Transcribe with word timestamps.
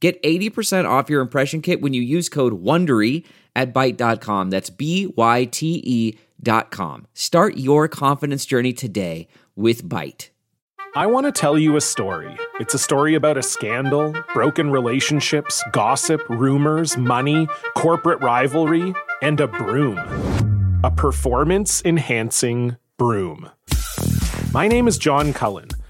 Get 0.00 0.22
80% 0.22 0.88
off 0.88 1.10
your 1.10 1.20
impression 1.20 1.60
kit 1.60 1.80
when 1.80 1.92
you 1.92 2.02
use 2.02 2.28
code 2.28 2.62
WONDERY 2.62 3.24
at 3.56 3.74
Byte.com. 3.74 4.50
That's 4.50 4.70
B-Y-T-E 4.70 6.18
dot 6.40 6.70
com. 6.70 7.06
Start 7.14 7.56
your 7.56 7.88
confidence 7.88 8.46
journey 8.46 8.72
today 8.72 9.26
with 9.56 9.82
Byte. 9.88 10.28
I 10.94 11.06
want 11.06 11.26
to 11.26 11.32
tell 11.32 11.58
you 11.58 11.76
a 11.76 11.80
story. 11.80 12.36
It's 12.60 12.74
a 12.74 12.78
story 12.78 13.14
about 13.14 13.36
a 13.36 13.42
scandal, 13.42 14.14
broken 14.32 14.70
relationships, 14.70 15.62
gossip, 15.72 16.26
rumors, 16.28 16.96
money, 16.96 17.46
corporate 17.76 18.22
rivalry, 18.22 18.94
and 19.20 19.38
a 19.40 19.48
broom. 19.48 19.98
A 20.84 20.90
performance 20.90 21.82
enhancing 21.84 22.76
broom. 22.96 23.50
My 24.52 24.66
name 24.66 24.88
is 24.88 24.96
John 24.96 25.32
Cullen. 25.32 25.68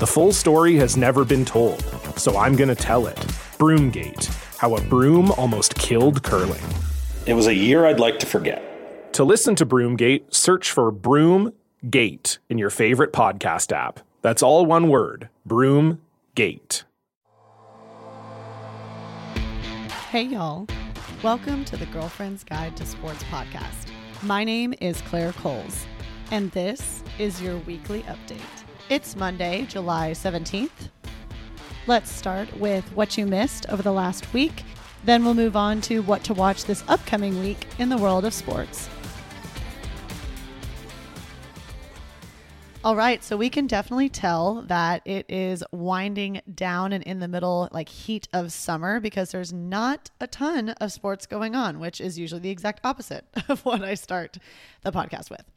The 0.00 0.08
full 0.08 0.32
story 0.32 0.74
has 0.78 0.96
never 0.96 1.24
been 1.24 1.44
told, 1.44 1.80
so 2.18 2.36
I'm 2.36 2.56
going 2.56 2.68
to 2.68 2.74
tell 2.74 3.06
it. 3.06 3.16
Broomgate 3.58 4.26
How 4.56 4.74
a 4.74 4.80
Broom 4.80 5.30
Almost 5.30 5.76
Killed 5.76 6.24
Curling. 6.24 6.64
It 7.26 7.34
was 7.34 7.46
a 7.46 7.54
year 7.54 7.86
I'd 7.86 8.00
like 8.00 8.18
to 8.18 8.26
forget. 8.26 9.12
To 9.12 9.22
listen 9.22 9.54
to 9.54 9.64
Broomgate, 9.64 10.34
search 10.34 10.72
for 10.72 10.90
Broomgate 10.90 12.38
in 12.48 12.58
your 12.58 12.70
favorite 12.70 13.12
podcast 13.12 13.70
app. 13.70 14.00
That's 14.20 14.42
all 14.42 14.66
one 14.66 14.88
word 14.88 15.28
Broomgate. 15.48 16.82
Hey, 20.10 20.22
y'all. 20.22 20.66
Welcome 21.22 21.64
to 21.66 21.76
the 21.76 21.86
Girlfriend's 21.86 22.42
Guide 22.42 22.76
to 22.78 22.84
Sports 22.84 23.22
podcast. 23.30 23.92
My 24.24 24.42
name 24.42 24.74
is 24.80 25.00
Claire 25.02 25.32
Coles, 25.34 25.86
and 26.32 26.50
this 26.50 27.04
is 27.20 27.40
your 27.40 27.58
weekly 27.58 28.02
update. 28.02 28.63
It's 28.90 29.16
Monday, 29.16 29.64
July 29.64 30.10
17th. 30.10 30.90
Let's 31.86 32.10
start 32.10 32.54
with 32.58 32.84
what 32.92 33.16
you 33.16 33.24
missed 33.24 33.66
over 33.70 33.82
the 33.82 33.90
last 33.90 34.30
week. 34.34 34.62
Then 35.04 35.24
we'll 35.24 35.32
move 35.32 35.56
on 35.56 35.80
to 35.82 36.02
what 36.02 36.22
to 36.24 36.34
watch 36.34 36.66
this 36.66 36.84
upcoming 36.86 37.40
week 37.40 37.66
in 37.78 37.88
the 37.88 37.96
world 37.96 38.26
of 38.26 38.34
sports. 38.34 38.90
All 42.84 42.94
right, 42.94 43.24
so 43.24 43.38
we 43.38 43.48
can 43.48 43.66
definitely 43.66 44.10
tell 44.10 44.60
that 44.68 45.00
it 45.06 45.24
is 45.30 45.64
winding 45.72 46.42
down 46.54 46.92
and 46.92 47.02
in 47.04 47.20
the 47.20 47.28
middle, 47.28 47.70
like 47.72 47.88
heat 47.88 48.28
of 48.34 48.52
summer, 48.52 49.00
because 49.00 49.30
there's 49.30 49.50
not 49.50 50.10
a 50.20 50.26
ton 50.26 50.68
of 50.68 50.92
sports 50.92 51.24
going 51.24 51.54
on, 51.54 51.80
which 51.80 52.02
is 52.02 52.18
usually 52.18 52.42
the 52.42 52.50
exact 52.50 52.84
opposite 52.84 53.24
of 53.48 53.64
what 53.64 53.82
I 53.82 53.94
start 53.94 54.36
the 54.82 54.92
podcast 54.92 55.30
with. 55.30 55.53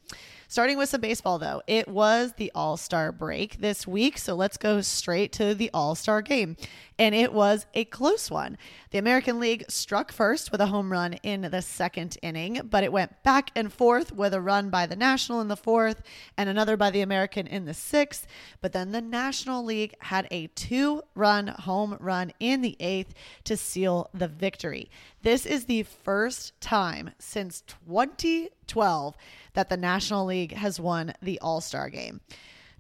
Starting 0.50 0.78
with 0.78 0.88
some 0.88 1.02
baseball, 1.02 1.38
though, 1.40 1.62
it 1.68 1.90
was 1.90 2.34
the 2.38 2.50
All 2.56 2.78
Star 2.78 3.12
break 3.12 3.60
this 3.60 3.86
week. 3.86 4.18
So 4.18 4.34
let's 4.34 4.56
go 4.56 4.80
straight 4.80 5.34
to 5.34 5.54
the 5.54 5.70
All 5.74 5.94
Star 5.94 6.22
game. 6.22 6.56
And 6.98 7.14
it 7.14 7.34
was 7.34 7.66
a 7.74 7.84
close 7.86 8.32
one. 8.32 8.58
The 8.92 8.98
American 8.98 9.40
League 9.40 9.66
struck 9.68 10.12
first 10.12 10.52
with 10.52 10.62
a 10.62 10.68
home 10.68 10.92
run 10.92 11.14
in 11.22 11.42
the 11.42 11.62
second 11.62 12.18
inning, 12.22 12.62
but 12.64 12.84
it 12.84 12.94
went 12.94 13.22
back 13.24 13.52
and 13.56 13.72
forth 13.72 14.14
with 14.14 14.34
a 14.34 14.42
run 14.42 14.70
by 14.70 14.86
the 14.86 14.96
National 14.96 15.42
in 15.42 15.50
the 15.50 15.58
fourth 15.58 16.02
and 16.38 16.50
another 16.50 16.78
by 16.78 16.92
the 16.92 17.02
American 17.02 17.46
in 17.46 17.66
the 17.66 17.74
sixth. 17.74 18.26
But 18.62 18.72
then 18.72 18.94
the 18.94 19.02
National 19.02 19.64
League 19.64 19.96
had 20.00 20.28
a 20.32 20.48
two 20.48 21.04
run 21.14 21.48
home 21.48 21.98
run 22.00 22.32
in 22.40 22.62
the 22.62 22.78
eighth 22.80 23.14
to 23.44 23.58
seal 23.58 24.10
the 24.14 24.30
victory. 24.30 24.90
This 25.28 25.46
is 25.46 25.66
the 25.66 25.84
first 25.84 26.54
time 26.62 27.12
since 27.20 27.60
2012 27.86 29.18
that 29.56 29.68
the 29.68 29.76
National 29.76 30.24
League 30.24 30.54
has 30.54 30.80
won 30.80 31.12
the 31.22 31.38
All 31.42 31.60
Star 31.60 31.90
game. 31.90 32.22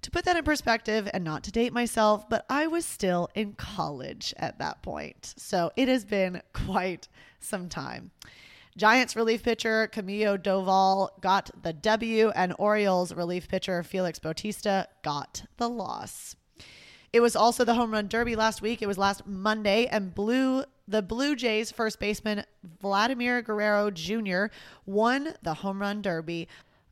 To 0.03 0.11
put 0.11 0.23
that 0.23 0.37
in 0.37 0.45
perspective, 0.45 1.09
and 1.13 1.25
not 1.25 1.43
to 1.43 1.51
date 1.51 1.73
myself, 1.73 2.29
but 2.29 2.45
I 2.49 2.67
was 2.67 2.85
still 2.85 3.27
in 3.35 3.51
college 3.55 4.33
at 4.37 4.59
that 4.59 4.81
point. 4.81 5.33
So 5.35 5.73
it 5.75 5.89
has 5.89 6.05
been 6.05 6.41
quite 6.53 7.09
some 7.41 7.67
time. 7.67 8.11
Giants 8.77 9.17
relief 9.17 9.43
pitcher 9.43 9.89
Camilo 9.91 10.41
Doval 10.41 11.09
got 11.19 11.51
the 11.61 11.73
W, 11.73 12.29
and 12.29 12.55
Orioles 12.57 13.13
relief 13.13 13.49
pitcher 13.49 13.83
Felix 13.83 14.19
Bautista 14.19 14.87
got 15.03 15.43
the 15.57 15.67
loss. 15.67 16.37
It 17.13 17.21
was 17.21 17.35
also 17.35 17.63
the 17.63 17.75
home 17.75 17.91
run 17.91 18.07
derby 18.07 18.35
last 18.35 18.61
week. 18.61 18.81
It 18.81 18.87
was 18.87 18.97
last 18.97 19.25
Monday, 19.25 19.87
and 19.87 20.13
Blue 20.13 20.63
the 20.87 21.01
Blue 21.01 21.35
Jays 21.35 21.71
first 21.71 21.99
baseman 21.99 22.45
Vladimir 22.81 23.41
Guerrero 23.41 23.91
Jr. 23.91 24.45
won 24.85 25.33
the 25.41 25.55
home 25.55 25.81
run 25.81 26.01
derby 26.01 26.47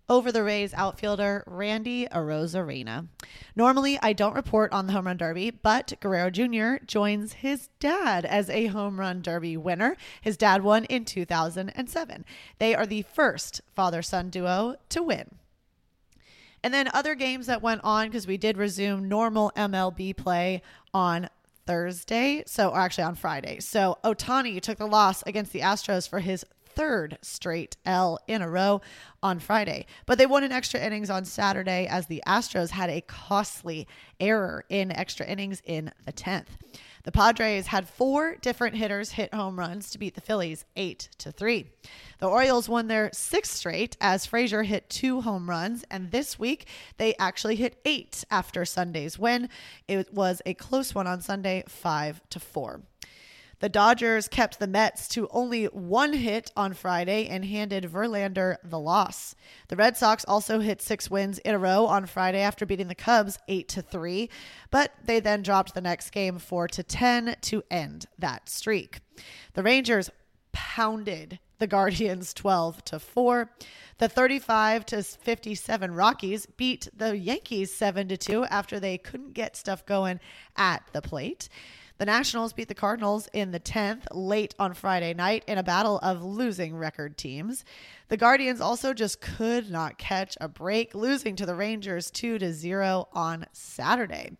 over 0.08 0.32
the 0.32 0.44
Rays 0.44 0.74
outfielder 0.74 1.44
Randy 1.48 2.06
Arozarena. 2.08 3.08
Normally, 3.56 3.98
I 4.02 4.14
don't 4.14 4.36
report 4.36 4.72
on 4.72 4.86
the 4.86 4.94
home 4.94 5.08
run 5.08 5.18
derby, 5.18 5.50
but 5.50 5.94
Guerrero 6.00 6.30
Jr. 6.30 6.84
joins 6.86 7.34
his 7.34 7.70
dad 7.80 8.26
as 8.26 8.50
a 8.50 8.68
home 8.68 9.00
run 9.00 9.22
derby 9.22 9.58
winner. 9.58 9.98
His 10.22 10.38
dad 10.38 10.64
won 10.64 10.86
in 10.86 11.06
2007. 11.06 12.26
They 12.60 12.76
are 12.76 12.86
the 12.86 13.02
first 13.02 13.62
father 13.74 14.02
son 14.02 14.30
duo 14.30 14.76
to 14.90 15.02
win. 15.02 15.36
And 16.66 16.74
then 16.74 16.90
other 16.96 17.14
games 17.14 17.46
that 17.46 17.62
went 17.62 17.82
on 17.84 18.08
because 18.08 18.26
we 18.26 18.38
did 18.38 18.58
resume 18.58 19.08
normal 19.08 19.52
MLB 19.56 20.18
play 20.18 20.64
on 20.96 21.30
Thursday. 21.68 22.42
So, 22.48 22.74
actually 22.74 23.04
on 23.04 23.14
Friday. 23.14 23.60
So, 23.60 24.00
Ohtani 24.04 24.60
took 24.60 24.80
the 24.80 24.88
loss 24.88 25.22
against 25.28 25.54
the 25.54 25.60
Astros 25.60 26.10
for 26.10 26.22
his 26.22 26.44
third 26.66 27.20
straight 27.22 27.78
L 27.86 28.18
in 28.28 28.42
a 28.42 28.50
row 28.50 28.82
on 29.22 29.38
Friday. 29.38 29.86
But 30.08 30.18
they 30.18 30.26
won 30.26 30.44
in 30.44 30.52
extra 30.52 30.80
innings 30.80 31.12
on 31.12 31.24
Saturday 31.24 31.86
as 31.86 32.08
the 32.08 32.24
Astros 32.26 32.72
had 32.72 32.90
a 32.90 33.02
costly 33.02 33.88
error 34.20 34.66
in 34.68 34.92
extra 34.92 35.28
innings 35.28 35.62
in 35.66 35.92
the 36.08 36.14
10th. 36.14 36.48
The 37.06 37.12
Padres 37.12 37.68
had 37.68 37.88
four 37.88 38.36
different 38.42 38.76
hitters 38.76 39.12
hit 39.12 39.32
home 39.32 39.60
runs 39.60 39.92
to 39.92 40.00
beat 40.00 40.16
the 40.16 40.22
Phillies 40.22 40.66
8 40.76 41.08
to 41.20 41.32
3. 41.32 41.68
The 42.18 42.26
Orioles 42.26 42.68
won 42.68 42.88
their 42.88 43.12
sixth 43.14 43.54
straight 43.54 43.96
as 44.02 44.26
Frazier 44.26 44.64
hit 44.64 44.90
two 44.90 45.22
home 45.22 45.48
runs, 45.48 45.86
and 45.92 46.10
this 46.10 46.40
week 46.40 46.66
they 46.98 47.14
actually 47.20 47.58
hit 47.58 47.80
eight 47.86 48.24
after 48.32 48.66
Sunday's 48.66 49.20
win. 49.20 49.50
It 49.88 50.12
was 50.16 50.42
a 50.48 50.56
close 50.56 50.96
one 50.96 51.06
on 51.06 51.22
Sunday, 51.22 51.64
5 51.68 52.22
to 52.32 52.40
4. 52.40 52.82
The 53.60 53.70
Dodgers 53.70 54.28
kept 54.28 54.60
the 54.60 54.68
Mets 54.68 55.08
to 55.10 55.28
only 55.30 55.66
one 55.66 56.14
hit 56.14 56.52
on 56.56 56.74
Friday 56.74 57.28
and 57.28 57.46
handed 57.46 57.86
Verlander 57.86 58.58
the 58.64 58.80
loss. 58.80 59.36
The 59.70 59.76
Red 59.76 59.98
Sox 59.98 60.26
also 60.26 60.60
hit 60.60 60.82
six 60.82 61.10
wins 61.10 61.40
in 61.40 61.56
a 61.56 61.60
row 61.60 61.86
on 61.86 62.06
Friday 62.06 62.42
after 62.42 62.66
beating 62.66 62.88
the 62.88 62.96
Cubs 62.96 63.40
8 63.48 63.68
to 63.70 63.82
3, 63.82 64.30
but 64.72 64.92
they 65.04 65.20
then 65.20 65.42
dropped 65.42 65.74
the 65.74 65.82
next 65.82 66.10
game 66.12 66.38
4 66.38 66.68
to 66.70 66.84
10 66.84 67.38
to 67.42 67.64
end 67.72 68.06
that 68.20 68.50
streak. 68.50 69.00
The 69.54 69.64
Rangers 69.64 70.10
pounded 70.52 71.40
the 71.60 71.68
Guardians 71.68 72.34
12 72.34 72.84
to 72.86 73.00
4. 73.00 73.50
The 73.98 74.10
35 74.10 74.86
to 74.88 75.04
57 75.04 75.94
Rockies 75.94 76.46
beat 76.46 76.90
the 76.96 77.18
Yankees 77.18 77.74
7 77.74 78.08
to 78.10 78.18
2 78.18 78.46
after 78.46 78.80
they 78.80 78.98
couldn't 78.98 79.34
get 79.34 79.56
stuff 79.56 79.86
going 79.86 80.20
at 80.58 80.84
the 80.92 81.02
plate. 81.02 81.48
The 81.98 82.06
Nationals 82.06 82.52
beat 82.52 82.68
the 82.68 82.76
Cardinals 82.76 83.30
in 83.32 83.52
the 83.52 83.60
10th 83.60 84.08
late 84.12 84.54
on 84.60 84.74
Friday 84.74 85.14
night 85.14 85.46
in 85.48 85.58
a 85.58 85.64
battle 85.64 85.98
of 86.00 86.22
losing 86.22 86.76
record 86.76 87.18
teams. 87.18 87.64
The 88.10 88.18
Guardians 88.18 88.60
also 88.60 88.94
just 88.94 89.22
could 89.22 89.72
not 89.72 89.98
catch 89.98 90.38
a 90.42 90.50
break, 90.50 90.94
losing 90.94 91.38
to 91.38 91.46
the 91.46 91.56
Rangers 91.56 92.12
2 92.12 92.38
to 92.40 92.52
0 92.52 93.08
on 93.14 93.46
Saturday. 93.54 94.32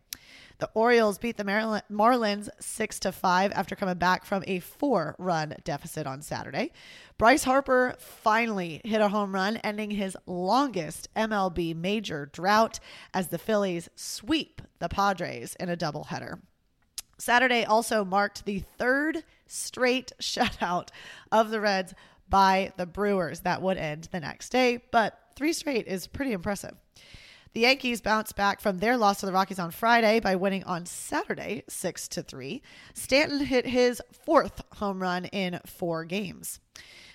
The 0.58 0.70
Orioles 0.74 1.18
beat 1.18 1.38
the 1.38 1.46
Maryland, 1.46 1.84
Marlins 1.90 2.50
6 2.60 3.00
to 3.00 3.14
5 3.14 3.54
after 3.54 3.76
coming 3.78 3.98
back 3.98 4.26
from 4.26 4.44
a 4.48 4.60
4-run 4.60 5.56
deficit 5.64 6.06
on 6.06 6.22
Saturday. 6.22 6.74
Bryce 7.18 7.46
Harper 7.46 7.96
finally 8.00 8.82
hit 8.84 9.00
a 9.00 9.08
home 9.08 9.34
run 9.34 9.58
ending 9.58 9.92
his 9.92 10.18
longest 10.26 11.08
MLB 11.16 11.74
major 11.74 12.26
drought 12.26 12.82
as 13.14 13.30
the 13.30 13.38
Phillies 13.38 13.88
sweep 13.96 14.62
the 14.80 14.90
Padres 14.90 15.56
in 15.58 15.70
a 15.70 15.78
doubleheader. 15.78 16.40
Saturday 17.18 17.64
also 17.64 18.04
marked 18.04 18.46
the 18.46 18.64
third 18.78 19.24
straight 19.48 20.12
shutout 20.22 20.90
of 21.32 21.50
the 21.50 21.62
Reds 21.62 21.94
by 22.30 22.74
the 22.78 22.86
Brewers. 22.86 23.42
That 23.42 23.62
would 23.62 23.78
end 23.78 24.10
the 24.12 24.20
next 24.20 24.50
day, 24.50 24.82
but 24.92 25.20
three 25.36 25.54
straight 25.54 25.88
is 25.88 26.08
pretty 26.08 26.32
impressive. 26.32 26.76
The 27.54 27.62
Yankees 27.62 28.02
bounced 28.02 28.36
back 28.36 28.60
from 28.60 28.80
their 28.80 28.98
loss 28.98 29.22
to 29.22 29.26
the 29.26 29.32
Rockies 29.32 29.60
on 29.60 29.72
Friday 29.72 30.20
by 30.20 30.36
winning 30.36 30.66
on 30.66 30.86
Saturday 30.86 31.64
6 31.70 32.10
to 32.10 32.22
3. 32.22 32.62
Stanton 32.94 33.40
hit 33.40 33.66
his 33.66 34.02
fourth 34.12 34.62
home 34.74 35.02
run 35.02 35.24
in 35.26 35.62
4 35.66 36.04
games. 36.04 36.60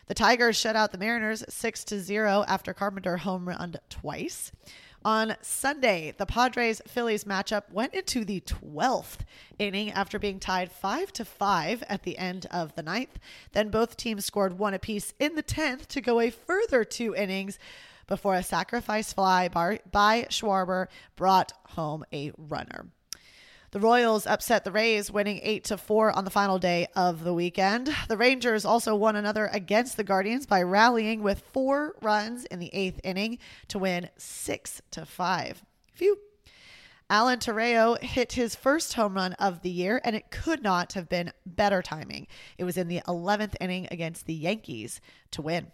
The 0.07 0.15
Tigers 0.15 0.57
shut 0.57 0.77
out 0.77 0.93
the 0.93 0.99
Mariners 0.99 1.45
6 1.47 1.85
to 1.85 2.01
0 2.01 2.45
after 2.49 2.73
Carpenter 2.73 3.19
home 3.19 3.47
run 3.47 3.77
twice. 3.91 4.51
On 5.03 5.35
Sunday, 5.41 6.13
the 6.19 6.27
Padres 6.27 6.83
Phillies 6.87 7.25
matchup 7.25 7.71
went 7.73 7.95
into 7.95 8.23
the 8.23 8.41
12th 8.41 9.21
inning 9.59 9.91
after 9.93 10.19
being 10.19 10.39
tied 10.39 10.71
5 10.71 11.11
to 11.15 11.25
5 11.25 11.83
at 11.89 12.03
the 12.03 12.19
end 12.19 12.47
of 12.51 12.75
the 12.75 12.83
ninth. 12.83 13.19
Then 13.53 13.71
both 13.71 13.97
teams 13.97 14.27
scored 14.27 14.59
one 14.59 14.75
apiece 14.75 15.15
in 15.19 15.37
the 15.37 15.43
10th 15.43 15.87
to 15.87 16.03
go 16.03 16.21
a 16.21 16.29
further 16.29 16.85
two 16.85 17.15
innings 17.15 17.59
before 18.09 18.35
a 18.35 18.43
sacrifice 18.43 19.15
fly 19.15 19.49
by 19.49 20.27
Schwarber 20.29 20.89
brought 21.17 21.53
home 21.69 22.05
a 22.13 22.33
runner. 22.37 22.89
The 23.73 23.79
Royals 23.79 24.27
upset 24.27 24.65
the 24.65 24.73
Rays, 24.73 25.13
winning 25.13 25.39
8 25.45 25.63
to 25.65 25.77
4 25.77 26.11
on 26.11 26.25
the 26.25 26.31
final 26.31 26.59
day 26.59 26.89
of 26.97 27.23
the 27.23 27.33
weekend. 27.33 27.95
The 28.09 28.17
Rangers 28.17 28.65
also 28.65 28.97
won 28.97 29.15
another 29.15 29.47
against 29.53 29.97
the 29.97 30.03
Guardians 30.03 30.45
by 30.45 30.61
rallying 30.65 31.23
with 31.23 31.45
four 31.53 31.95
runs 32.03 32.45
in 32.47 32.59
the 32.59 32.75
eighth 32.75 33.01
inning 33.05 33.39
to 33.69 33.79
win 33.79 34.09
6 34.17 34.83
to 34.91 35.07
5. 35.07 35.65
Phew. 35.95 36.19
Alan 37.09 37.39
Trejo 37.39 38.01
hit 38.03 38.33
his 38.33 38.57
first 38.57 38.95
home 38.95 39.15
run 39.15 39.35
of 39.35 39.63
the 39.63 39.71
year, 39.71 40.01
and 40.03 40.17
it 40.17 40.33
could 40.33 40.65
not 40.65 40.95
have 40.95 41.09
been 41.09 41.33
better 41.47 41.81
timing. 41.81 42.27
It 42.59 42.65
was 42.65 42.77
in 42.77 42.89
the 42.89 43.03
11th 43.07 43.55
inning 43.61 43.87
against 43.93 44.27
the 44.27 44.35
Yankees 44.35 45.01
to 45.31 45.43
win. 45.43 45.71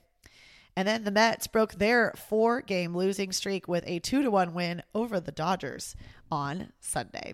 And 0.76 0.86
then 0.86 1.04
the 1.04 1.10
Mets 1.10 1.46
broke 1.46 1.72
their 1.72 2.12
four 2.14 2.60
game 2.60 2.94
losing 2.94 3.32
streak 3.32 3.66
with 3.66 3.84
a 3.86 4.00
2 4.00 4.22
to 4.22 4.30
1 4.30 4.52
win 4.52 4.82
over 4.94 5.18
the 5.18 5.32
Dodgers 5.32 5.96
on 6.30 6.74
Sunday. 6.78 7.32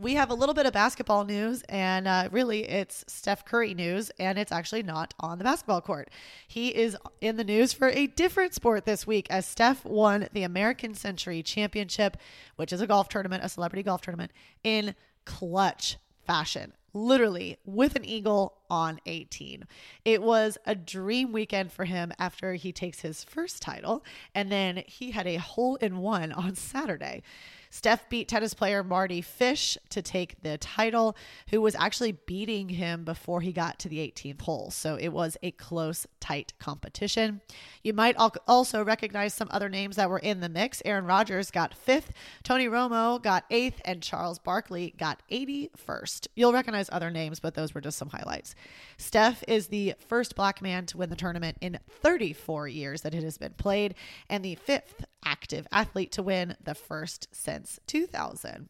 We 0.00 0.14
have 0.14 0.30
a 0.30 0.34
little 0.34 0.54
bit 0.54 0.64
of 0.64 0.72
basketball 0.72 1.26
news, 1.26 1.62
and 1.68 2.08
uh, 2.08 2.30
really 2.32 2.66
it's 2.66 3.04
Steph 3.06 3.44
Curry 3.44 3.74
news, 3.74 4.10
and 4.18 4.38
it's 4.38 4.50
actually 4.50 4.82
not 4.82 5.12
on 5.20 5.36
the 5.36 5.44
basketball 5.44 5.82
court. 5.82 6.08
He 6.48 6.68
is 6.68 6.96
in 7.20 7.36
the 7.36 7.44
news 7.44 7.74
for 7.74 7.90
a 7.90 8.06
different 8.06 8.54
sport 8.54 8.86
this 8.86 9.06
week 9.06 9.26
as 9.28 9.44
Steph 9.44 9.84
won 9.84 10.28
the 10.32 10.42
American 10.42 10.94
Century 10.94 11.42
Championship, 11.42 12.16
which 12.56 12.72
is 12.72 12.80
a 12.80 12.86
golf 12.86 13.10
tournament, 13.10 13.44
a 13.44 13.50
celebrity 13.50 13.82
golf 13.82 14.00
tournament, 14.00 14.32
in 14.64 14.94
clutch 15.26 15.98
fashion 16.26 16.72
literally 16.92 17.56
with 17.64 17.94
an 17.94 18.04
eagle 18.04 18.54
on 18.68 19.00
18. 19.06 19.64
It 20.04 20.22
was 20.22 20.58
a 20.66 20.74
dream 20.74 21.30
weekend 21.30 21.72
for 21.72 21.84
him 21.84 22.12
after 22.18 22.54
he 22.54 22.72
takes 22.72 23.00
his 23.00 23.22
first 23.22 23.62
title, 23.62 24.04
and 24.34 24.50
then 24.50 24.82
he 24.86 25.10
had 25.10 25.26
a 25.26 25.36
hole 25.36 25.76
in 25.76 25.98
one 25.98 26.32
on 26.32 26.54
Saturday. 26.54 27.22
Steph 27.70 28.08
beat 28.08 28.28
tennis 28.28 28.52
player 28.52 28.82
Mardy 28.82 29.20
Fish 29.20 29.78
to 29.90 30.02
take 30.02 30.42
the 30.42 30.58
title, 30.58 31.16
who 31.50 31.60
was 31.60 31.76
actually 31.76 32.12
beating 32.12 32.68
him 32.68 33.04
before 33.04 33.40
he 33.40 33.52
got 33.52 33.78
to 33.78 33.88
the 33.88 33.98
18th 33.98 34.42
hole. 34.42 34.70
So 34.70 34.96
it 34.96 35.10
was 35.10 35.36
a 35.42 35.52
close, 35.52 36.06
tight 36.18 36.52
competition. 36.58 37.40
You 37.84 37.92
might 37.92 38.16
also 38.16 38.84
recognize 38.84 39.34
some 39.34 39.48
other 39.50 39.68
names 39.68 39.96
that 39.96 40.10
were 40.10 40.18
in 40.18 40.40
the 40.40 40.48
mix. 40.48 40.82
Aaron 40.84 41.06
Rodgers 41.06 41.50
got 41.50 41.72
fifth, 41.72 42.12
Tony 42.42 42.66
Romo 42.66 43.22
got 43.22 43.44
eighth, 43.50 43.80
and 43.84 44.02
Charles 44.02 44.40
Barkley 44.40 44.94
got 44.98 45.22
81st. 45.30 46.26
You'll 46.34 46.52
recognize 46.52 46.90
other 46.90 47.10
names, 47.10 47.38
but 47.38 47.54
those 47.54 47.74
were 47.74 47.80
just 47.80 47.98
some 47.98 48.10
highlights. 48.10 48.54
Steph 48.98 49.44
is 49.46 49.68
the 49.68 49.94
first 50.08 50.34
black 50.34 50.60
man 50.60 50.86
to 50.86 50.98
win 50.98 51.08
the 51.08 51.16
tournament 51.16 51.56
in 51.60 51.78
34 51.88 52.66
years 52.66 53.02
that 53.02 53.14
it 53.14 53.22
has 53.22 53.38
been 53.38 53.52
played, 53.52 53.94
and 54.28 54.44
the 54.44 54.56
fifth 54.56 55.04
active 55.40 55.66
athlete 55.72 56.12
to 56.12 56.22
win, 56.22 56.54
the 56.62 56.74
first 56.74 57.26
since 57.32 57.80
2000. 57.86 58.68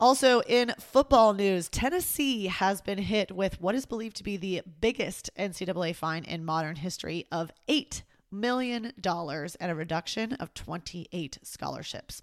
Also, 0.00 0.40
in 0.42 0.72
football 0.80 1.34
news, 1.34 1.68
Tennessee 1.68 2.46
has 2.46 2.80
been 2.80 2.98
hit 2.98 3.30
with 3.30 3.60
what 3.60 3.74
is 3.74 3.86
believed 3.86 4.16
to 4.16 4.24
be 4.24 4.36
the 4.36 4.62
biggest 4.80 5.30
NCAA 5.38 5.94
fine 5.94 6.24
in 6.24 6.44
modern 6.44 6.76
history 6.76 7.26
of 7.30 7.52
$8 7.68 8.02
million 8.30 8.92
and 9.04 9.70
a 9.70 9.74
reduction 9.74 10.32
of 10.34 10.54
28 10.54 11.38
scholarships. 11.42 12.22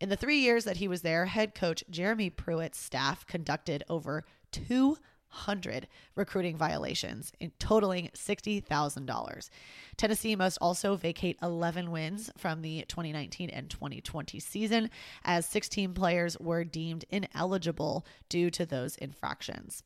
In 0.00 0.08
the 0.08 0.16
three 0.16 0.38
years 0.38 0.64
that 0.64 0.78
he 0.78 0.88
was 0.88 1.02
there, 1.02 1.26
head 1.26 1.54
coach 1.54 1.82
Jeremy 1.90 2.30
Pruitt's 2.30 2.78
staff 2.78 3.26
conducted 3.26 3.82
over 3.90 4.24
2 4.52 4.96
hundred 5.30 5.88
recruiting 6.14 6.56
violations, 6.56 7.32
totaling 7.58 8.10
$60,000. 8.14 9.50
Tennessee 9.96 10.36
must 10.36 10.58
also 10.60 10.96
vacate 10.96 11.38
11 11.42 11.90
wins 11.90 12.30
from 12.36 12.62
the 12.62 12.84
2019 12.88 13.50
and 13.50 13.70
2020 13.70 14.38
season, 14.40 14.90
as 15.24 15.46
16 15.46 15.94
players 15.94 16.38
were 16.38 16.64
deemed 16.64 17.04
ineligible 17.10 18.04
due 18.28 18.50
to 18.50 18.66
those 18.66 18.96
infractions. 18.96 19.82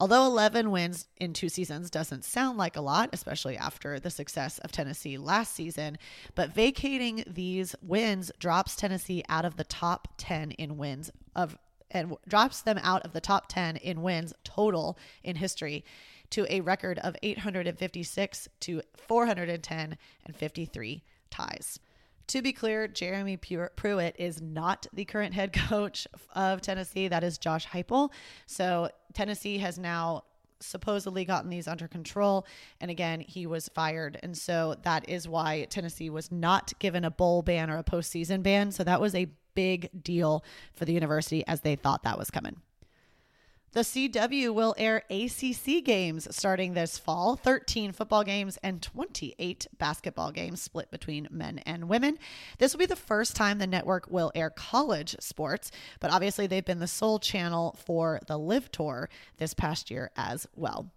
Although 0.00 0.26
11 0.26 0.70
wins 0.70 1.08
in 1.16 1.32
two 1.32 1.48
seasons 1.48 1.90
doesn't 1.90 2.24
sound 2.24 2.56
like 2.56 2.76
a 2.76 2.80
lot, 2.80 3.10
especially 3.12 3.56
after 3.56 3.98
the 3.98 4.10
success 4.10 4.58
of 4.58 4.70
Tennessee 4.70 5.18
last 5.18 5.52
season, 5.54 5.98
but 6.36 6.54
vacating 6.54 7.24
these 7.26 7.74
wins 7.82 8.30
drops 8.38 8.76
Tennessee 8.76 9.24
out 9.28 9.44
of 9.44 9.56
the 9.56 9.64
top 9.64 10.06
10 10.18 10.52
in 10.52 10.76
wins 10.76 11.10
of 11.34 11.58
and 11.90 12.16
drops 12.26 12.62
them 12.62 12.78
out 12.82 13.04
of 13.04 13.12
the 13.12 13.20
top 13.20 13.48
10 13.48 13.76
in 13.76 14.02
wins 14.02 14.32
total 14.44 14.98
in 15.22 15.36
history 15.36 15.84
to 16.30 16.46
a 16.50 16.60
record 16.60 16.98
of 16.98 17.16
856 17.22 18.48
to 18.60 18.82
410 19.06 19.96
and 20.26 20.36
53 20.36 21.02
ties. 21.30 21.80
To 22.28 22.42
be 22.42 22.52
clear, 22.52 22.86
Jeremy 22.86 23.38
Pruitt 23.38 24.16
is 24.18 24.42
not 24.42 24.86
the 24.92 25.06
current 25.06 25.32
head 25.32 25.52
coach 25.68 26.06
of 26.34 26.60
Tennessee. 26.60 27.08
That 27.08 27.24
is 27.24 27.38
Josh 27.38 27.66
Heupel. 27.66 28.10
So 28.46 28.90
Tennessee 29.14 29.58
has 29.58 29.78
now 29.78 30.24
supposedly 30.60 31.24
gotten 31.24 31.50
these 31.50 31.68
under 31.68 31.88
control. 31.88 32.46
And 32.80 32.90
again, 32.90 33.20
he 33.20 33.46
was 33.46 33.68
fired. 33.68 34.18
And 34.22 34.36
so 34.36 34.76
that 34.82 35.08
is 35.08 35.28
why 35.28 35.66
Tennessee 35.70 36.10
was 36.10 36.30
not 36.30 36.72
given 36.78 37.04
a 37.04 37.10
bowl 37.10 37.42
ban 37.42 37.70
or 37.70 37.78
a 37.78 37.84
postseason 37.84 38.42
ban. 38.42 38.72
So 38.72 38.84
that 38.84 39.00
was 39.00 39.14
a 39.14 39.28
big 39.58 39.90
deal 40.04 40.44
for 40.72 40.84
the 40.84 40.92
university 40.92 41.44
as 41.48 41.62
they 41.62 41.74
thought 41.74 42.04
that 42.04 42.16
was 42.16 42.30
coming. 42.30 42.60
The 43.72 43.80
CW 43.80 44.54
will 44.54 44.72
air 44.78 45.02
ACC 45.10 45.84
games 45.84 46.28
starting 46.30 46.74
this 46.74 46.96
fall 46.96 47.34
13 47.34 47.90
football 47.90 48.22
games 48.22 48.56
and 48.62 48.80
28 48.80 49.66
basketball 49.76 50.30
games 50.30 50.62
split 50.62 50.92
between 50.92 51.26
men 51.32 51.58
and 51.66 51.88
women. 51.88 52.20
This 52.58 52.72
will 52.72 52.78
be 52.78 52.86
the 52.86 52.94
first 52.94 53.34
time 53.34 53.58
the 53.58 53.66
network 53.66 54.08
will 54.08 54.30
air 54.36 54.48
college 54.48 55.16
sports, 55.18 55.72
but 55.98 56.12
obviously 56.12 56.46
they've 56.46 56.64
been 56.64 56.78
the 56.78 56.86
sole 56.86 57.18
channel 57.18 57.76
for 57.84 58.20
the 58.28 58.38
LIV 58.38 58.70
Tour 58.70 59.10
this 59.38 59.54
past 59.54 59.90
year 59.90 60.12
as 60.16 60.46
well. 60.54 60.92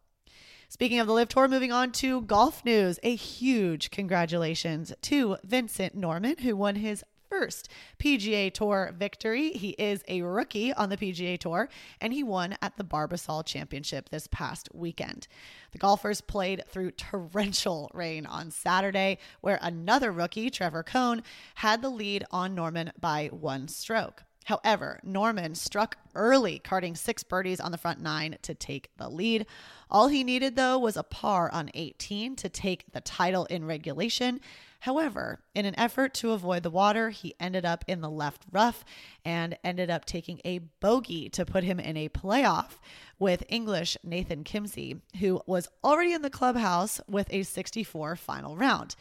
Speaking 0.69 0.99
of 0.99 1.07
the 1.07 1.13
LIV 1.13 1.29
Tour, 1.29 1.47
moving 1.47 1.71
on 1.71 1.91
to 1.93 2.21
golf 2.21 2.63
news. 2.63 2.99
A 3.01 3.15
huge 3.15 3.89
congratulations 3.89 4.93
to 5.01 5.37
Vincent 5.43 5.99
Norrman, 5.99 6.39
who 6.41 6.55
won 6.55 6.75
his 6.75 7.03
first 7.31 7.69
PGA 7.97 8.53
Tour 8.53 8.93
victory. 8.97 9.51
He 9.51 9.69
is 9.69 10.03
a 10.09 10.21
rookie 10.21 10.73
on 10.73 10.89
the 10.89 10.97
PGA 10.97 11.39
Tour, 11.39 11.69
and 12.01 12.11
he 12.11 12.23
won 12.23 12.57
at 12.61 12.75
the 12.75 12.83
Barbasol 12.83 13.45
Championship 13.45 14.09
this 14.09 14.27
past 14.27 14.67
weekend. 14.73 15.29
The 15.71 15.77
golfers 15.77 16.19
played 16.19 16.65
through 16.67 16.91
torrential 16.91 17.89
rain 17.93 18.25
on 18.25 18.51
Saturday, 18.51 19.17
where 19.39 19.59
another 19.61 20.11
rookie, 20.11 20.49
Trevor 20.49 20.83
Cohn, 20.83 21.23
had 21.55 21.81
the 21.81 21.89
lead 21.89 22.25
on 22.31 22.53
Norrman 22.53 22.91
by 22.99 23.27
one 23.27 23.69
stroke. 23.69 24.23
However, 24.45 24.99
Norrman 25.05 25.55
struck 25.55 25.97
early, 26.15 26.59
carding 26.59 26.95
six 26.95 27.23
birdies 27.23 27.59
on 27.59 27.71
the 27.71 27.77
front 27.77 28.01
nine 28.01 28.37
to 28.41 28.53
take 28.55 28.89
the 28.97 29.07
lead. 29.07 29.45
All 29.89 30.07
he 30.07 30.23
needed, 30.23 30.55
though, 30.55 30.79
was 30.79 30.97
a 30.97 31.03
par 31.03 31.51
on 31.51 31.69
18 31.73 32.35
to 32.37 32.49
take 32.49 32.91
the 32.91 33.01
title 33.01 33.45
in 33.45 33.65
regulation. 33.65 34.41
However, 34.81 35.41
in 35.53 35.65
an 35.65 35.77
effort 35.77 36.15
to 36.15 36.31
avoid 36.31 36.63
the 36.63 36.71
water, 36.71 37.11
he 37.11 37.35
ended 37.39 37.65
up 37.65 37.85
in 37.87 38.01
the 38.01 38.09
left 38.09 38.45
rough 38.51 38.83
and 39.23 39.55
ended 39.63 39.91
up 39.91 40.05
taking 40.05 40.41
a 40.43 40.57
bogey 40.57 41.29
to 41.29 41.45
put 41.45 41.63
him 41.63 41.79
in 41.79 41.95
a 41.95 42.09
playoff 42.09 42.79
with 43.19 43.43
English 43.47 43.95
Nathan 44.03 44.43
Kimsey, 44.43 45.01
who 45.19 45.39
was 45.45 45.69
already 45.83 46.13
in 46.13 46.23
the 46.23 46.31
clubhouse 46.31 46.99
with 47.07 47.27
a 47.29 47.43
64 47.43 48.15
final 48.15 48.57
round. 48.57 48.95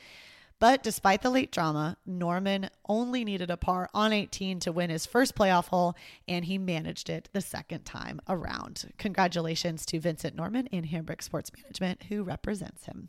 But 0.60 0.82
despite 0.82 1.22
the 1.22 1.30
late 1.30 1.50
drama, 1.50 1.96
Norrman 2.06 2.68
only 2.86 3.24
needed 3.24 3.50
a 3.50 3.56
par 3.56 3.88
on 3.94 4.12
18 4.12 4.60
to 4.60 4.72
win 4.72 4.90
his 4.90 5.06
first 5.06 5.34
playoff 5.34 5.68
hole, 5.68 5.96
and 6.28 6.44
he 6.44 6.58
managed 6.58 7.08
it 7.08 7.30
the 7.32 7.40
second 7.40 7.84
time 7.84 8.20
around. 8.28 8.92
Congratulations 8.98 9.86
to 9.86 9.98
Vincent 9.98 10.36
Norrman 10.36 10.68
in 10.70 10.84
Hambric 10.84 11.22
Sports 11.22 11.50
Management, 11.56 12.04
who 12.04 12.22
represents 12.22 12.84
him. 12.84 13.08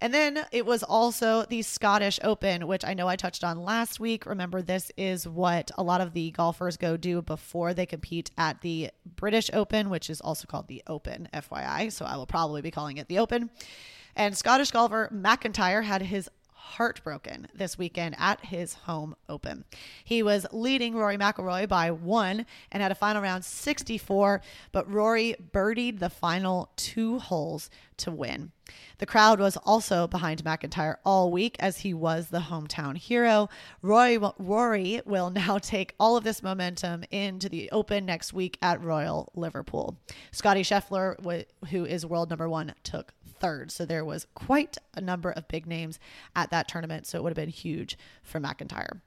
And 0.00 0.14
then 0.14 0.44
it 0.52 0.64
was 0.64 0.84
also 0.84 1.44
the 1.44 1.62
Scottish 1.62 2.20
Open, 2.22 2.68
which 2.68 2.84
I 2.84 2.94
know 2.94 3.08
I 3.08 3.16
touched 3.16 3.42
on 3.42 3.64
last 3.64 3.98
week. 3.98 4.26
Remember, 4.26 4.62
this 4.62 4.92
is 4.96 5.26
what 5.26 5.72
a 5.76 5.82
lot 5.82 6.00
of 6.00 6.12
the 6.12 6.30
golfers 6.30 6.76
go 6.76 6.96
do 6.96 7.20
before 7.20 7.74
they 7.74 7.84
compete 7.84 8.30
at 8.38 8.60
the 8.60 8.90
British 9.16 9.50
Open, 9.52 9.90
which 9.90 10.08
is 10.08 10.20
also 10.20 10.46
called 10.46 10.68
the 10.68 10.84
Open, 10.86 11.28
FYI. 11.34 11.90
So 11.90 12.04
I 12.04 12.16
will 12.16 12.26
probably 12.26 12.62
be 12.62 12.70
calling 12.70 12.98
it 12.98 13.08
the 13.08 13.18
Open. 13.18 13.50
And 14.18 14.36
Scottish 14.36 14.72
golfer 14.72 15.08
MacIntyre 15.12 15.82
had 15.82 16.02
his 16.02 16.28
heartbroken 16.52 17.46
this 17.54 17.78
weekend 17.78 18.16
at 18.18 18.46
his 18.46 18.74
home 18.74 19.14
open. 19.28 19.64
He 20.04 20.24
was 20.24 20.44
leading 20.52 20.96
Rory 20.96 21.16
McIlroy 21.16 21.68
by 21.68 21.92
one 21.92 22.44
and 22.72 22.82
had 22.82 22.90
a 22.90 22.96
final 22.96 23.22
round 23.22 23.44
64, 23.44 24.42
but 24.72 24.90
Rory 24.90 25.36
birdied 25.52 26.00
the 26.00 26.10
final 26.10 26.70
two 26.74 27.20
holes 27.20 27.70
to 27.98 28.10
win. 28.10 28.50
The 28.98 29.06
crowd 29.06 29.40
was 29.40 29.56
also 29.56 30.06
behind 30.06 30.44
MacIntyre 30.44 30.98
all 31.04 31.30
week 31.30 31.56
as 31.58 31.78
he 31.78 31.94
was 31.94 32.28
the 32.28 32.40
hometown 32.40 32.96
hero. 32.96 33.48
Roy, 33.82 34.18
Rory 34.38 35.00
will 35.06 35.30
now 35.30 35.58
take 35.62 35.94
all 35.98 36.16
of 36.16 36.24
this 36.24 36.42
momentum 36.42 37.04
into 37.10 37.48
the 37.48 37.70
Open 37.70 38.04
next 38.04 38.32
week 38.32 38.58
at 38.60 38.82
Royal 38.82 39.32
Liverpool. 39.34 39.96
Scottie 40.32 40.62
Scheffler, 40.62 41.44
who 41.70 41.84
is 41.84 42.04
world 42.04 42.30
number 42.30 42.48
one, 42.48 42.74
took 42.82 43.14
third. 43.40 43.70
So 43.70 43.84
there 43.84 44.04
was 44.04 44.26
quite 44.34 44.78
a 44.94 45.00
number 45.00 45.30
of 45.30 45.48
big 45.48 45.66
names 45.66 45.98
at 46.36 46.50
that 46.50 46.68
tournament. 46.68 47.06
So 47.06 47.18
it 47.18 47.22
would 47.22 47.30
have 47.30 47.36
been 47.36 47.48
huge 47.48 47.98
for 48.22 48.40
MacIntyre. 48.40 49.00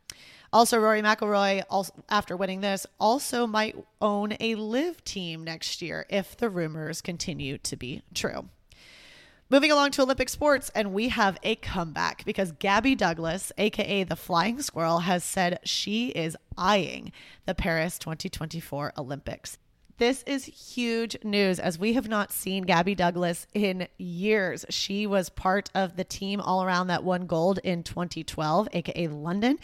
Also, 0.54 0.78
Rory 0.78 1.02
McIlroy, 1.02 1.64
also, 1.70 1.94
after 2.10 2.36
winning 2.36 2.60
this, 2.60 2.86
also 3.00 3.48
might 3.48 3.76
own 4.02 4.36
a 4.40 4.56
LIV 4.56 5.04
team 5.06 5.44
next 5.46 5.82
year 5.82 6.06
if 6.10 6.36
the 6.36 6.50
rumors 6.50 7.02
continue 7.02 7.58
to 7.60 7.78
be 7.78 8.02
true. 8.14 8.50
Moving 9.50 9.72
along 9.72 9.92
to 9.92 10.02
Olympic 10.04 10.30
sports, 10.30 10.72
and 10.74 10.94
we 10.94 11.10
have 11.10 11.38
a 11.44 11.56
comeback 11.56 12.24
because 12.24 12.54
Gabby 12.54 12.96
Douglas, 12.96 13.52
aka 13.58 14.04
the 14.06 14.16
Flying 14.16 14.62
Squirrel, 14.62 15.00
has 15.00 15.26
said 15.26 15.60
she 15.66 16.08
is 16.08 16.38
eyeing 16.58 17.12
the 17.46 17.54
Paris 17.54 18.00
2024 18.00 18.94
Olympics. 18.98 19.58
This 20.02 20.24
is 20.24 20.46
huge 20.46 21.16
news 21.24 21.60
as 21.60 21.78
we 21.78 21.94
have 21.94 22.10
not 22.10 22.32
seen 22.32 22.64
Gabby 22.64 22.96
Douglas 22.96 23.46
in 23.54 23.88
years. 24.00 24.66
She 24.72 25.06
was 25.06 25.30
part 25.30 25.70
of 25.76 25.96
the 25.96 26.04
team 26.04 26.42
all 26.42 26.64
around 26.64 26.88
that 26.88 27.04
won 27.04 27.28
gold 27.28 27.60
in 27.64 27.84
2012, 27.84 28.68
aka 28.74 29.08
London, 29.10 29.60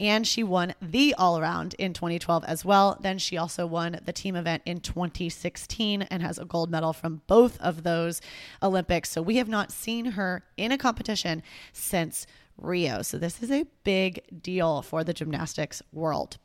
and 0.00 0.26
she 0.26 0.42
won 0.42 0.72
the 0.80 1.12
all 1.18 1.38
around 1.38 1.74
in 1.74 1.92
2012 1.92 2.42
as 2.44 2.64
well. 2.64 2.96
Then 3.02 3.18
she 3.18 3.36
also 3.36 3.66
won 3.66 4.00
the 4.02 4.14
team 4.14 4.34
event 4.34 4.62
in 4.64 4.80
2016 4.80 6.00
and 6.00 6.22
has 6.22 6.38
a 6.38 6.46
gold 6.46 6.70
medal 6.70 6.94
from 6.94 7.20
both 7.26 7.60
of 7.60 7.82
those 7.82 8.22
Olympics. 8.62 9.10
So 9.10 9.20
we 9.20 9.36
have 9.36 9.48
not 9.50 9.70
seen 9.70 10.12
her 10.12 10.42
in 10.56 10.72
a 10.72 10.78
competition 10.78 11.42
since 11.74 12.26
Rio. 12.56 13.02
So 13.02 13.18
this 13.18 13.42
is 13.42 13.50
a 13.50 13.66
big 13.84 14.22
deal 14.40 14.80
for 14.80 15.04
the 15.04 15.12
gymnastics 15.12 15.82
world. 15.92 16.38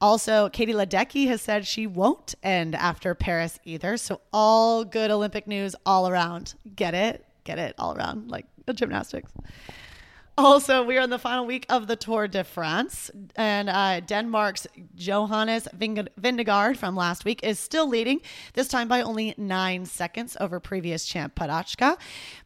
Also, 0.00 0.48
Katie 0.50 0.72
Ledecky 0.72 1.26
has 1.28 1.40
said 1.40 1.66
she 1.66 1.86
won't 1.86 2.34
end 2.42 2.74
after 2.74 3.14
Paris 3.14 3.58
either. 3.64 3.96
So, 3.96 4.20
all 4.32 4.84
good 4.84 5.10
Olympic 5.10 5.46
news 5.46 5.74
all 5.86 6.08
around. 6.08 6.54
Get 6.76 6.94
it? 6.94 7.24
Get 7.44 7.58
it 7.58 7.74
all 7.78 7.96
around, 7.96 8.30
like 8.30 8.46
the 8.66 8.72
gymnastics. 8.72 9.30
Also, 10.36 10.82
we 10.82 10.98
are 10.98 11.02
in 11.02 11.10
the 11.10 11.18
final 11.18 11.46
week 11.46 11.64
of 11.68 11.86
the 11.86 11.94
Tour 11.94 12.26
de 12.26 12.42
France, 12.42 13.08
and 13.36 13.70
uh, 13.70 14.00
Denmark's 14.00 14.66
Johannes 14.96 15.68
Vingegaard 15.78 16.76
from 16.76 16.96
last 16.96 17.24
week 17.24 17.44
is 17.44 17.60
still 17.60 17.88
leading, 17.88 18.20
this 18.54 18.66
time 18.66 18.88
by 18.88 19.00
only 19.02 19.34
nine 19.38 19.86
seconds 19.86 20.36
over 20.40 20.58
previous 20.58 21.04
champ 21.04 21.36
Pogačar, 21.36 21.96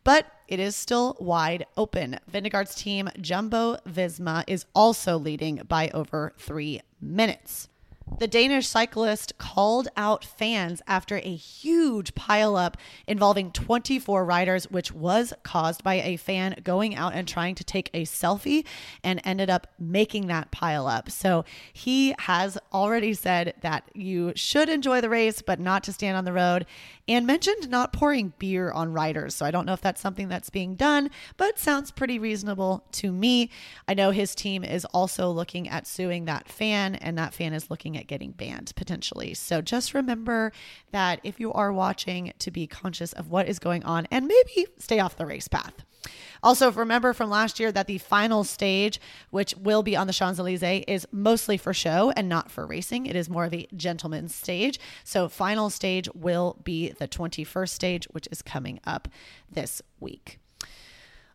but 0.05 0.27
it 0.49 0.61
is 0.61 0.77
still 0.77 1.17
wide 1.19 1.65
open. 1.79 2.19
Vingegaard's 2.31 2.75
team, 2.75 3.09
Jumbo 3.23 3.79
Visma, 3.89 4.45
is 4.47 4.67
also 4.75 5.17
leading 5.17 5.63
by 5.67 5.89
over 5.95 6.35
three 6.37 6.83
minutes. 7.01 7.71
The 8.17 8.27
Danish 8.27 8.67
cyclist 8.67 9.39
called 9.39 9.89
out 9.97 10.25
fans 10.25 10.83
after 10.89 11.19
a 11.19 11.35
huge 11.37 12.17
pileup 12.17 12.75
involving 13.07 13.53
24 13.53 14.25
riders, 14.25 14.69
which 14.71 14.93
was 14.93 15.33
caused 15.45 15.85
by 15.85 15.95
a 16.01 16.17
fan 16.17 16.57
going 16.65 16.97
out 16.97 17.15
and 17.15 17.29
trying 17.29 17.55
to 17.55 17.65
take 17.65 17.91
a 17.95 18.03
selfie 18.03 18.65
and 19.05 19.21
ended 19.25 19.51
up 19.51 19.69
making 19.79 20.27
that 20.27 20.51
pileup. 20.51 21.13
So 21.13 21.45
he 21.73 22.15
has 22.19 22.59
already 22.73 23.15
said 23.15 23.55
that 23.61 23.85
you 23.95 24.33
should 24.35 24.69
enjoy 24.69 25.01
the 25.01 25.11
race, 25.11 25.41
but 25.41 25.61
not 25.61 25.85
to 25.85 25.93
stand 25.93 26.17
on 26.17 26.25
the 26.25 26.33
road 26.33 26.67
and 27.07 27.27
mentioned 27.27 27.71
not 27.71 27.93
pouring 27.93 28.33
beer 28.39 28.71
on 28.73 28.93
riders. 28.93 29.35
So 29.35 29.47
I 29.47 29.51
don't 29.51 29.65
know 29.65 29.73
if 29.73 29.81
that's 29.81 30.01
something 30.01 30.29
that's 30.29 30.51
being 30.51 30.75
done, 30.75 31.11
but 31.37 31.59
sounds 31.59 31.91
pretty 31.91 32.19
reasonable 32.19 32.85
to 32.93 33.13
me. 33.13 33.51
I 33.87 33.95
know 33.95 34.11
his 34.11 34.35
team 34.35 34.65
is 34.65 34.85
also 34.87 35.31
looking 35.31 35.69
at 35.69 35.87
suing 35.87 36.25
that 36.25 36.49
fan, 36.49 36.97
and 36.97 37.17
that 37.17 37.33
fan 37.33 37.53
is 37.53 37.71
looking 37.71 37.97
getting 38.07 38.33
banned 38.33 38.73
potentially. 38.77 39.35
So 39.35 39.61
just 39.61 39.95
remember 39.95 40.53
that 40.93 41.21
if 41.25 41.41
you 41.41 41.53
are 41.53 41.73
watching, 41.73 42.33
to 42.39 42.51
be 42.51 42.67
conscious 42.67 43.13
of 43.13 43.31
what 43.31 43.49
is 43.49 43.59
going 43.59 43.85
on 43.85 44.07
and 44.11 44.27
maybe 44.27 44.67
stay 44.79 45.01
off 45.01 45.17
the 45.17 45.27
race 45.27 45.49
path. 45.49 45.85
Also, 46.43 46.71
remember 46.71 47.13
from 47.13 47.31
last 47.31 47.59
year 47.59 47.73
that 47.73 47.87
the 47.87 47.99
final 47.99 48.45
stage, 48.45 49.01
which 49.31 49.55
will 49.57 49.83
be 49.83 49.97
on 49.97 50.07
the 50.07 50.13
Champs 50.13 50.39
Elysees, 50.39 50.85
is 50.87 51.07
mostly 51.11 51.57
for 51.57 51.75
show 51.75 52.13
and 52.17 52.29
not 52.29 52.51
for 52.51 52.67
racing. 52.67 53.07
It 53.07 53.17
is 53.17 53.29
more 53.29 53.45
of 53.45 53.55
a 53.55 53.67
gentleman's 53.77 54.35
stage. 54.35 54.79
So, 55.05 55.29
final 55.29 55.71
stage 55.71 56.09
will 56.15 56.59
be 56.63 56.91
the 56.91 57.09
21st 57.09 57.71
stage, 57.71 58.07
which 58.13 58.29
is 58.31 58.43
coming 58.43 58.79
up 58.85 59.09
this 59.51 59.83
week. 59.99 60.39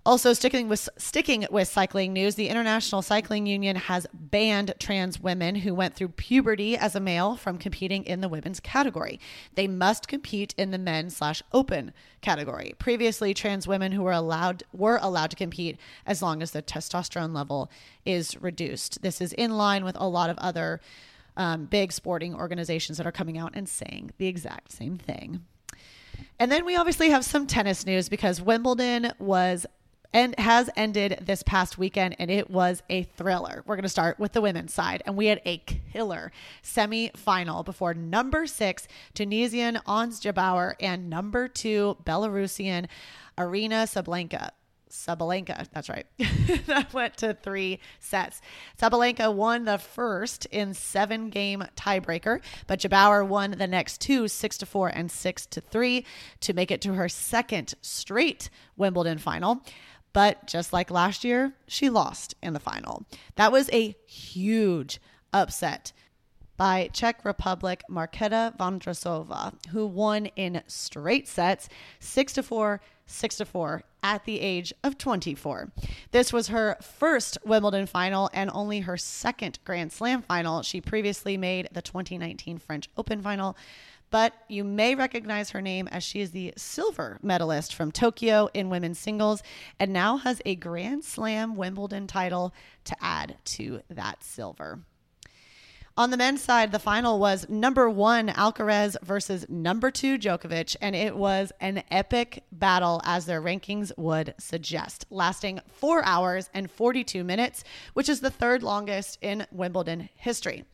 Also, 0.05 0.33
sticking 0.33 0.67
with 0.67 0.89
sticking 0.97 1.47
with 1.49 1.65
cycling 1.69 2.11
news, 2.11 2.35
the 2.35 2.49
International 2.49 3.01
Cycling 3.01 3.45
Union 3.45 3.77
has 3.77 4.05
banned 4.13 4.73
trans 4.77 5.21
women 5.21 5.55
who 5.55 5.73
went 5.73 5.95
through 5.95 6.09
puberty 6.09 6.75
as 6.75 6.93
a 6.93 6.99
male 6.99 7.37
from 7.37 7.57
competing 7.57 8.03
in 8.03 8.19
the 8.19 8.27
women's 8.27 8.59
category. 8.59 9.17
They 9.55 9.65
must 9.65 10.09
compete 10.09 10.53
in 10.57 10.71
the 10.71 10.77
men 10.77 11.09
slash 11.09 11.41
open 11.53 11.93
category. 12.19 12.75
Previously, 12.79 13.33
trans 13.33 13.65
women 13.65 13.93
who 13.93 14.03
were 14.03 14.11
allowed 14.11 14.63
were 14.73 14.99
allowed 15.01 15.29
to 15.29 15.37
compete 15.37 15.77
as 16.05 16.21
long 16.21 16.41
as 16.41 16.51
the 16.51 16.61
testosterone 16.61 17.33
level 17.33 17.71
is 18.05 18.35
reduced. 18.41 19.03
This 19.03 19.21
is 19.21 19.31
in 19.31 19.51
line 19.51 19.85
with 19.85 19.95
a 19.97 20.07
lot 20.07 20.29
of 20.29 20.37
other 20.39 20.81
um, 21.37 21.63
big 21.65 21.93
sporting 21.93 22.35
organizations 22.35 22.97
that 22.97 23.07
are 23.07 23.11
coming 23.11 23.37
out 23.37 23.51
and 23.55 23.69
saying 23.69 24.11
the 24.17 24.27
exact 24.27 24.73
same 24.73 24.97
thing. 24.97 25.45
And 26.39 26.51
then 26.51 26.65
we 26.65 26.75
obviously 26.75 27.09
have 27.09 27.23
some 27.23 27.47
tennis 27.47 27.85
news 27.85 28.09
because 28.09 28.41
Wimbledon 28.41 29.13
was 29.17 29.65
and 30.13 30.37
has 30.39 30.69
ended 30.75 31.19
this 31.21 31.43
past 31.43 31.77
weekend, 31.77 32.15
and 32.19 32.29
it 32.29 32.49
was 32.49 32.83
a 32.89 33.03
thriller. 33.03 33.63
We're 33.65 33.75
going 33.75 33.83
to 33.83 33.89
start 33.89 34.19
with 34.19 34.33
the 34.33 34.41
women's 34.41 34.73
side, 34.73 35.01
and 35.05 35.17
we 35.17 35.25
had 35.25 35.41
a 35.45 35.57
killer 35.57 36.31
semi-final 36.61 37.63
before 37.63 37.93
number 37.93 38.45
six 38.45 38.87
Tunisian 39.13 39.79
Ons 39.85 40.21
Jabeur 40.21 40.75
and 40.79 41.09
number 41.09 41.47
two 41.47 41.97
Belarusian 42.05 42.87
Aryna 43.37 43.87
Sabalenka. 43.87 44.51
Sabalenka, 44.93 45.67
that's 45.73 45.89
right. 45.89 46.05
that 46.67 46.93
went 46.93 47.17
to 47.17 47.33
three 47.33 47.79
sets. 47.99 48.41
Sabalenka 48.79 49.33
won 49.33 49.65
the 49.65 49.79
first 49.79 50.45
in 50.45 50.75
seven 50.75 51.31
game 51.31 51.63
tiebreaker, 51.75 52.41
but 52.67 52.79
Jabeur 52.79 53.27
won 53.27 53.51
the 53.51 53.65
next 53.65 53.99
two, 54.01 54.27
six 54.27 54.55
to 54.59 54.67
four 54.67 54.89
and 54.89 55.09
six 55.11 55.47
to 55.47 55.61
three, 55.61 56.05
to 56.41 56.53
make 56.53 56.69
it 56.69 56.79
to 56.81 56.93
her 56.93 57.09
second 57.09 57.73
straight 57.81 58.51
Wimbledon 58.77 59.17
final. 59.17 59.63
But 60.13 60.45
just 60.45 60.71
like 60.71 60.91
last 60.91 61.23
year, 61.23 61.53
she 61.67 61.89
lost 61.89 62.35
in 62.41 62.53
the 62.53 62.59
final. 62.59 63.05
That 63.35 63.51
was 63.51 63.69
a 63.71 63.95
huge 64.05 65.01
upset 65.33 65.91
by 66.55 66.89
Czech 66.93 67.25
Republic 67.25 67.83
Marketa 67.89 68.55
Vondrousova, 68.57 69.53
who 69.69 69.87
won 69.87 70.27
in 70.35 70.61
straight 70.67 71.27
sets 71.27 71.67
6 71.99 72.33
to 72.33 72.43
4, 72.43 72.79
6 73.07 73.35
to 73.37 73.45
4 73.45 73.83
at 74.03 74.25
the 74.25 74.39
age 74.39 74.73
of 74.83 74.97
24. 74.97 75.71
This 76.11 76.31
was 76.31 76.49
her 76.49 76.77
first 76.81 77.37
Wimbledon 77.43 77.87
final 77.87 78.29
and 78.33 78.51
only 78.53 78.81
her 78.81 78.97
second 78.97 79.59
Grand 79.65 79.91
Slam 79.91 80.21
final. 80.21 80.61
She 80.61 80.79
previously 80.79 81.37
made 81.37 81.69
the 81.71 81.81
2019 81.81 82.59
French 82.59 82.89
Open 82.97 83.21
final 83.21 83.57
but 84.13 84.35
you 84.47 84.63
may 84.63 84.93
recognize 84.93 85.49
her 85.49 85.61
name 85.61 85.87
as 85.87 86.03
she 86.03 86.21
is 86.21 86.29
the 86.29 86.53
silver 86.55 87.17
medalist 87.23 87.73
from 87.73 87.91
Tokyo 87.91 88.47
in 88.53 88.69
women's 88.69 88.99
singles 88.99 89.41
and 89.79 89.91
now 89.91 90.17
has 90.17 90.39
a 90.45 90.53
Grand 90.53 91.03
Slam 91.03 91.55
Wimbledon 91.55 92.05
title 92.05 92.53
to 92.83 92.95
add 93.01 93.37
to 93.45 93.81
that 93.89 94.23
silver. 94.23 94.81
On 95.95 96.09
the 96.09 96.17
men's 96.17 96.41
side, 96.41 96.71
the 96.71 96.79
final 96.79 97.19
was 97.19 97.47
number 97.47 97.87
one 97.87 98.29
Alcaraz 98.29 98.95
versus 99.03 99.45
number 99.47 99.91
two 99.91 100.17
Djokovic, 100.17 100.75
and 100.81 100.95
it 100.95 101.15
was 101.15 101.51
an 101.61 101.83
epic 101.91 102.43
battle 102.51 102.99
as 103.05 103.27
their 103.27 103.39
rankings 103.39 103.91
would 103.95 104.33
suggest, 104.39 105.05
lasting 105.11 105.59
four 105.67 106.03
hours 106.03 106.49
and 106.51 106.71
42 106.71 107.23
minutes, 107.23 107.63
which 107.93 108.09
is 108.09 108.21
the 108.21 108.31
third 108.31 108.63
longest 108.63 109.19
in 109.21 109.45
Wimbledon 109.51 110.09
history. 110.15 110.65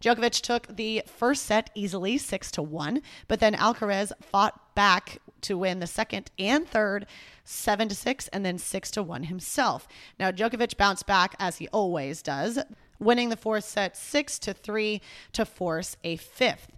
Djokovic 0.00 0.40
took 0.40 0.66
the 0.74 1.02
first 1.04 1.44
set 1.44 1.68
easily, 1.74 2.16
six 2.16 2.50
to 2.52 2.62
one, 2.62 3.02
but 3.28 3.40
then 3.40 3.52
Alcaraz 3.52 4.10
fought 4.22 4.74
back 4.74 5.18
to 5.42 5.58
win 5.58 5.80
the 5.80 5.86
second 5.86 6.30
and 6.38 6.66
third, 6.66 7.06
seven 7.44 7.88
to 7.88 7.94
six, 7.94 8.28
and 8.28 8.44
then 8.44 8.58
six 8.58 8.90
to 8.92 9.02
one 9.02 9.24
himself. 9.24 9.86
Now 10.18 10.30
Djokovic 10.30 10.76
bounced 10.76 11.06
back 11.06 11.34
as 11.38 11.58
he 11.58 11.68
always 11.68 12.22
does 12.22 12.58
winning 12.98 13.28
the 13.28 13.36
fourth 13.36 13.64
set 13.64 13.96
six 13.96 14.38
to 14.38 14.54
three 14.54 15.02
to 15.32 15.44
force 15.44 15.96
a 16.04 16.16
fifth. 16.16 16.68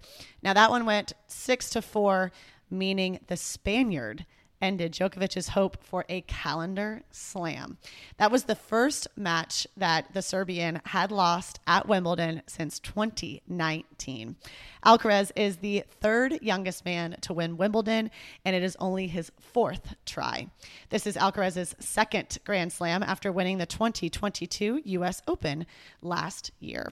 Now 0.43 0.55
that 0.55 0.71
one 0.71 0.87
went 0.87 1.13
six 1.27 1.71
to 1.71 1.83
four, 1.83 2.33
meaning 2.71 3.21
the 3.27 3.37
Spaniard 3.37 4.27
ended 4.65 4.93
Djokovic's 4.93 5.49
hope 5.49 5.77
for 5.85 6.07
a 6.09 6.23
calendar 6.23 7.03
slam. 7.11 7.77
That 8.17 8.33
was 8.33 8.45
the 8.45 8.55
first 8.55 9.07
match 9.15 9.67
that 9.77 10.15
the 10.15 10.23
Serbian 10.23 10.81
had 10.87 11.13
lost 11.13 11.61
at 11.67 11.87
Wimbledon 11.87 12.41
since 12.47 12.79
2019. 12.79 14.37
Alcaraz 14.85 15.31
is 15.37 15.59
the 15.59 15.85
third 16.01 16.39
youngest 16.41 16.85
man 16.87 17.17
to 17.21 17.35
win 17.35 17.59
Wimbledon, 17.59 18.11
and 18.45 18.57
it 18.57 18.63
is 18.63 18.77
only 18.81 19.07
his 19.07 19.31
fourth 19.39 19.95
try. 20.07 20.49
This 20.89 21.07
is 21.07 21.17
Alcaraz's 21.17 21.75
second 21.79 22.39
Grand 22.45 22.73
Slam 22.73 23.03
after 23.03 23.31
winning 23.31 23.59
the 23.59 23.67
2022 23.67 24.81
US 24.85 25.21
Open 25.29 25.67
last 26.01 26.53
year. 26.59 26.91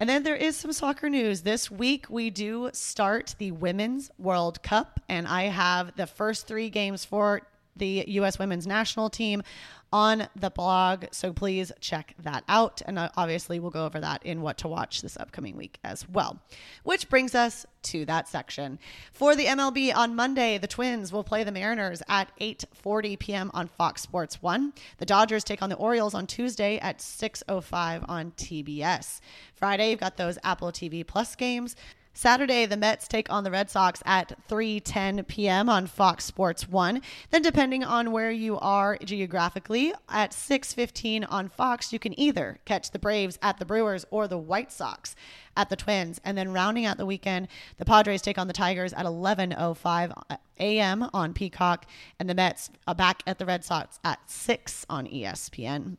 And 0.00 0.08
then 0.08 0.22
there 0.22 0.36
is 0.36 0.56
some 0.56 0.72
soccer 0.72 1.10
news. 1.10 1.42
This 1.42 1.72
week, 1.72 2.06
we 2.08 2.30
do 2.30 2.70
start 2.72 3.34
the 3.38 3.50
Women's 3.50 4.12
World 4.16 4.62
Cup, 4.62 5.00
and 5.08 5.26
I 5.26 5.44
have 5.44 5.96
the 5.96 6.06
first 6.06 6.46
three 6.46 6.70
games 6.70 7.04
for 7.04 7.42
the 7.74 8.04
U.S. 8.06 8.38
women's 8.38 8.64
national 8.66 9.10
team 9.10 9.42
on 9.92 10.28
the 10.36 10.50
blog. 10.50 11.06
So 11.12 11.32
please 11.32 11.72
check 11.80 12.14
that 12.22 12.44
out. 12.48 12.82
And 12.86 12.98
uh, 12.98 13.08
obviously, 13.16 13.58
we'll 13.58 13.70
go 13.70 13.86
over 13.86 14.00
that 14.00 14.24
in 14.24 14.42
what 14.42 14.58
to 14.58 14.68
watch 14.68 15.02
this 15.02 15.16
upcoming 15.16 15.56
week 15.56 15.78
as 15.84 16.08
well. 16.08 16.40
Which 16.84 17.08
brings 17.08 17.34
us 17.34 17.66
to 17.84 18.04
that 18.04 18.28
section. 18.28 18.78
For 19.12 19.34
the 19.34 19.46
MLB 19.46 19.94
on 19.94 20.14
Monday, 20.14 20.58
the 20.58 20.66
Twins 20.66 21.12
will 21.12 21.24
play 21.24 21.44
the 21.44 21.52
Mariners 21.52 22.02
at 22.08 22.30
8:40 22.38 23.18
p.m. 23.18 23.50
on 23.54 23.68
Fox 23.68 24.02
Sports 24.02 24.42
1. 24.42 24.72
The 24.98 25.06
Dodgers 25.06 25.44
take 25.44 25.62
on 25.62 25.70
the 25.70 25.76
Orioles 25.76 26.14
on 26.14 26.26
Tuesday 26.26 26.78
at 26.78 26.98
6:05 26.98 28.04
on 28.08 28.32
TBS. 28.32 29.20
Friday, 29.54 29.90
you've 29.90 30.00
got 30.00 30.16
those 30.16 30.38
Apple 30.44 30.72
TV 30.72 31.06
Plus 31.06 31.34
games. 31.34 31.76
Saturday, 32.18 32.66
the 32.66 32.76
Mets 32.76 33.06
take 33.06 33.30
on 33.30 33.44
the 33.44 33.50
Red 33.52 33.70
Sox 33.70 34.02
at 34.04 34.36
3:10 34.48 35.28
p.m. 35.28 35.68
on 35.68 35.86
Fox 35.86 36.24
Sports 36.24 36.68
1. 36.68 37.00
Then 37.30 37.42
depending 37.42 37.84
on 37.84 38.10
where 38.10 38.32
you 38.32 38.58
are 38.58 38.98
geographically, 39.04 39.94
at 40.08 40.32
6:15 40.32 41.24
on 41.30 41.48
Fox, 41.48 41.92
you 41.92 42.00
can 42.00 42.18
either 42.18 42.58
catch 42.64 42.90
the 42.90 42.98
Braves 42.98 43.38
at 43.40 43.58
the 43.58 43.64
Brewers 43.64 44.04
or 44.10 44.26
the 44.26 44.36
White 44.36 44.72
Sox 44.72 45.14
at 45.56 45.70
the 45.70 45.76
Twins. 45.76 46.20
And 46.24 46.36
then 46.36 46.52
rounding 46.52 46.86
out 46.86 46.96
the 46.96 47.06
weekend, 47.06 47.46
the 47.76 47.84
Padres 47.84 48.20
take 48.20 48.36
on 48.36 48.48
the 48.48 48.52
Tigers 48.52 48.92
at 48.92 49.06
11:05 49.06 50.38
a.m. 50.58 51.08
on 51.14 51.32
Peacock 51.32 51.86
and 52.18 52.28
the 52.28 52.34
Mets 52.34 52.70
back 52.96 53.22
at 53.28 53.38
the 53.38 53.46
Red 53.46 53.64
Sox 53.64 54.00
at 54.02 54.28
6 54.28 54.86
on 54.90 55.06
ESPN. 55.06 55.98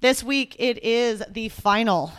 This 0.00 0.22
week 0.22 0.54
it 0.60 0.78
is 0.84 1.20
the 1.28 1.48
final 1.48 2.12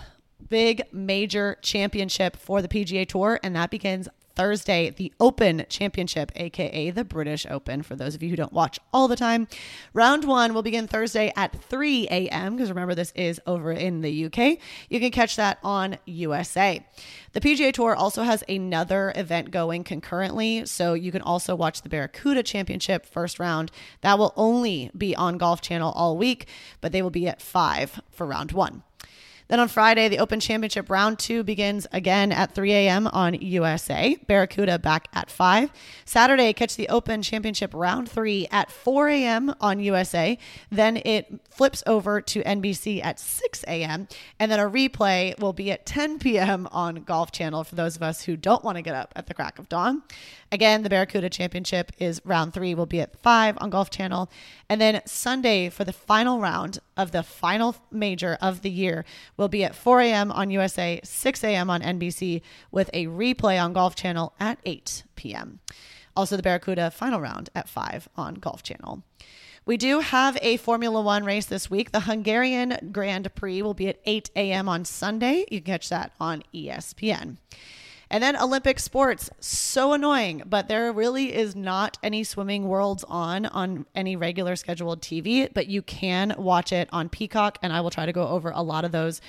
big 0.54 0.84
major 0.92 1.58
championship 1.64 2.36
for 2.36 2.62
the 2.62 2.68
PGA 2.68 3.08
Tour, 3.08 3.40
and 3.42 3.56
that 3.56 3.72
begins 3.72 4.08
Thursday, 4.36 4.92
the 4.92 5.12
Open 5.20 5.66
Championship, 5.68 6.32
aka 6.36 6.92
the 6.92 7.04
British 7.04 7.48
Open, 7.50 7.82
for 7.82 7.96
those 7.96 8.14
of 8.14 8.22
you 8.22 8.30
who 8.30 8.36
don't 8.36 8.54
watch 8.54 8.80
all 8.94 9.08
the 9.08 9.16
time. 9.16 9.48
Round 9.94 10.26
one 10.26 10.54
will 10.54 10.62
begin 10.62 10.88
Thursday 10.88 11.34
at 11.36 11.60
3 11.60 12.08
a.m., 12.12 12.56
because 12.56 12.70
remember, 12.70 12.94
this 12.94 13.12
is 13.16 13.42
over 13.48 13.72
in 13.72 14.02
the 14.02 14.26
UK. 14.26 14.60
You 14.90 15.00
can 15.00 15.10
catch 15.10 15.36
that 15.38 15.58
on 15.64 15.98
USA. 16.06 16.86
The 17.32 17.42
PGA 17.42 17.74
Tour 17.74 17.96
also 17.96 18.22
has 18.22 18.44
another 18.48 19.12
event 19.16 19.50
going 19.50 19.84
concurrently, 19.84 20.68
so 20.68 20.94
you 20.94 21.12
can 21.12 21.24
also 21.24 21.56
watch 21.56 21.82
the 21.82 21.90
Barracuda 21.90 22.44
Championship 22.44 23.08
first 23.08 23.40
round. 23.40 23.72
That 24.02 24.20
will 24.20 24.34
only 24.36 24.92
be 24.96 25.16
on 25.16 25.40
Golf 25.40 25.62
Channel 25.62 25.92
all 25.94 26.16
week, 26.16 26.48
but 26.80 26.92
they 26.92 27.02
will 27.02 27.10
be 27.10 27.28
at 27.28 27.42
5 27.42 28.02
for 28.12 28.28
round 28.28 28.52
one. 28.52 28.84
Then 29.54 29.60
on 29.60 29.68
Friday, 29.68 30.10
the 30.10 30.18
Open 30.18 30.40
Championship 30.40 30.90
round 30.90 31.20
two 31.20 31.44
begins 31.44 31.86
again 31.92 32.32
at 32.32 32.56
3 32.56 32.72
a.m. 32.72 33.06
on 33.06 33.36
USA. 33.36 34.18
Barracuda 34.26 34.80
back 34.80 35.10
at 35.14 35.30
5. 35.30 35.72
Saturday, 36.06 36.54
catch 36.54 36.76
the 36.76 36.90
Open 36.90 37.22
Championship 37.22 37.72
round 37.76 38.10
three 38.10 38.48
at 38.50 38.72
4 38.72 39.10
a.m. 39.10 39.54
on 39.62 39.80
USA. 39.80 40.40
Then 40.72 41.00
it 41.06 41.40
flips 41.52 41.84
over 41.86 42.20
to 42.20 42.42
NBC 42.42 43.06
at 43.06 43.20
6 43.20 43.64
a.m. 43.68 44.08
And 44.40 44.52
then 44.52 44.60
a 44.60 44.68
replay 44.68 45.40
will 45.40 45.54
be 45.54 45.72
at 45.72 45.86
10 45.86 46.18
p.m. 46.18 46.68
on 46.72 47.04
Golf 47.04 47.32
Channel 47.32 47.64
for 47.64 47.76
those 47.76 47.96
of 47.96 48.02
us 48.02 48.24
who 48.24 48.36
don't 48.36 48.64
want 48.64 48.78
to 48.78 48.82
get 48.82 48.96
up 48.96 49.14
at 49.16 49.28
the 49.28 49.36
crack 49.36 49.60
of 49.60 49.70
dawn. 49.70 50.02
Again, 50.52 50.84
the 50.84 50.90
Barracuda 50.90 51.32
Championship 51.32 51.92
is 51.98 52.22
round 52.26 52.54
three, 52.54 52.76
will 52.76 52.86
be 52.86 53.02
at 53.02 53.20
5 53.22 53.58
on 53.60 53.72
Golf 53.72 53.90
Channel. 53.90 54.32
And 54.70 54.80
then 54.80 55.02
Sunday 55.06 55.70
for 55.70 55.84
the 55.84 55.92
final 55.92 56.40
round 56.40 56.80
of 56.96 57.12
the 57.12 57.24
final 57.24 57.76
major 57.92 58.38
of 58.40 58.62
the 58.62 58.70
year 58.70 59.04
will 59.36 59.43
be 59.48 59.64
at 59.64 59.76
4 59.76 60.02
a.m. 60.02 60.32
on 60.32 60.50
USA, 60.50 61.00
6 61.04 61.44
a.m. 61.44 61.70
on 61.70 61.82
NBC, 61.82 62.42
with 62.72 62.90
a 62.94 63.08
replay 63.08 63.64
on 63.64 63.74
Golf 63.74 63.96
Channel 63.96 64.34
at 64.40 64.60
8 64.66 65.04
p.m. 65.16 65.60
Also, 66.16 66.38
the 66.38 66.44
Barracuda 66.44 66.92
final 66.92 67.20
round 67.20 67.50
at 67.56 67.68
5 67.70 68.10
on 68.16 68.36
Golf 68.36 68.64
Channel. 68.64 69.04
We 69.66 69.78
do 69.78 70.02
have 70.02 70.38
a 70.42 70.58
Formula 70.58 71.02
One 71.02 71.24
race 71.24 71.46
this 71.46 71.70
week. 71.72 71.92
The 71.92 72.02
Hungarian 72.02 72.90
Grand 72.92 73.34
Prix 73.34 73.62
will 73.62 73.74
be 73.74 73.88
at 73.88 74.00
8 74.06 74.30
a.m. 74.36 74.68
on 74.68 74.84
Sunday. 74.84 75.46
You 75.50 75.62
can 75.62 75.74
catch 75.74 75.90
that 75.90 76.12
on 76.20 76.44
ESPN. 76.54 77.38
And 78.14 78.22
then 78.22 78.38
Olympic 78.38 78.78
sports, 78.78 79.32
so 79.40 79.94
annoying, 79.94 80.44
but 80.46 80.68
there 80.68 80.94
really 80.94 81.34
is 81.34 81.56
not 81.56 81.98
any 82.04 82.24
swimming 82.24 82.68
worlds 82.68 83.04
on 83.06 83.48
on 83.48 83.88
any 83.96 84.16
regular 84.16 84.56
scheduled 84.56 85.02
TV, 85.02 85.52
but 85.52 85.66
you 85.66 85.82
can 85.82 86.36
watch 86.38 86.72
it 86.72 86.88
on 86.92 87.10
Peacock 87.10 87.58
and 87.64 87.74
I 87.74 87.82
will 87.82 87.90
try 87.90 88.06
to 88.06 88.14
go 88.14 88.28
over 88.28 88.52
a 88.52 88.62
lot 88.62 88.86
of 88.86 88.92
those 88.92 89.20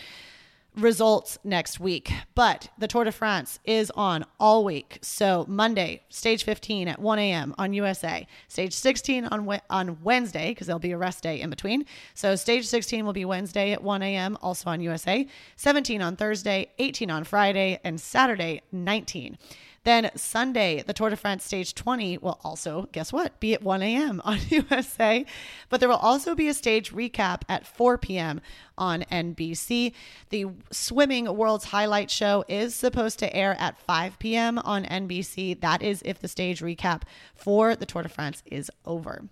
results 0.77 1.39
next 1.45 1.79
week. 1.79 2.13
But 2.35 2.69
the 2.79 2.89
Tour 2.89 3.05
de 3.05 3.13
France 3.13 3.61
is 3.65 3.91
on 3.95 4.25
all 4.41 4.65
week. 4.65 4.99
So 5.03 5.45
Monday, 5.49 6.03
stage 6.09 6.45
15 6.45 6.89
at 6.89 6.99
1 6.99 7.19
a.m. 7.19 7.55
on 7.59 7.73
USA. 7.73 8.27
Stage 8.49 8.73
16 8.73 9.27
on 9.27 9.61
on 9.71 9.99
Wednesday 10.03 10.51
because 10.51 10.67
there'll 10.67 10.81
be 10.81 10.93
a 10.93 10.99
rest 10.99 11.23
day 11.23 11.41
in 11.41 11.51
between. 11.51 11.85
So 12.15 12.37
stage 12.37 12.67
16 12.67 13.05
will 13.05 13.13
be 13.13 13.25
Wednesday 13.25 13.73
at 13.73 13.83
1 13.83 14.03
a.m. 14.03 14.37
also 14.43 14.71
on 14.71 14.81
USA. 14.81 15.27
17 15.57 16.03
on 16.03 16.17
Thursday, 16.17 16.71
18 16.79 17.11
on 17.11 17.25
Friday, 17.25 17.81
and 17.85 18.01
Saturday 18.01 18.63
19. 18.73 19.39
Then 19.85 20.11
Sunday, 20.17 20.83
the 20.83 20.95
Tour 20.95 21.11
de 21.11 21.17
France 21.17 21.45
Stage 21.45 21.75
20 21.75 22.19
will 22.19 22.41
also, 22.43 22.89
guess 22.93 23.13
what, 23.13 23.39
be 23.39 23.53
at 23.53 23.63
1 23.63 23.83
a.m. 23.83 24.21
on 24.25 24.39
USA. 24.49 25.27
But 25.69 25.81
there 25.81 25.89
will 25.89 25.97
also 25.97 26.35
be 26.35 26.49
a 26.49 26.55
stage 26.55 26.93
recap 26.93 27.43
at 27.49 27.67
4 27.67 27.99
p.m. 27.99 28.41
on 28.79 29.03
NBC. 29.13 29.93
The 30.31 30.47
Swimming 30.71 31.37
World's 31.37 31.67
Highlight 31.67 32.11
Show 32.11 32.45
is 32.49 32.75
supposed 32.75 33.19
to 33.19 33.37
air 33.37 33.57
at 33.61 33.79
5 33.79 34.19
p.m. 34.19 34.59
on 34.59 34.85
NBC. 34.85 35.61
That 35.61 35.83
is 35.83 36.03
if 36.05 36.19
the 36.19 36.29
stage 36.29 36.61
recap 36.61 37.03
for 37.35 37.77
the 37.77 37.87
Tour 37.87 38.03
de 38.03 38.09
France 38.09 38.43
is 38.47 38.71
over. 38.87 39.29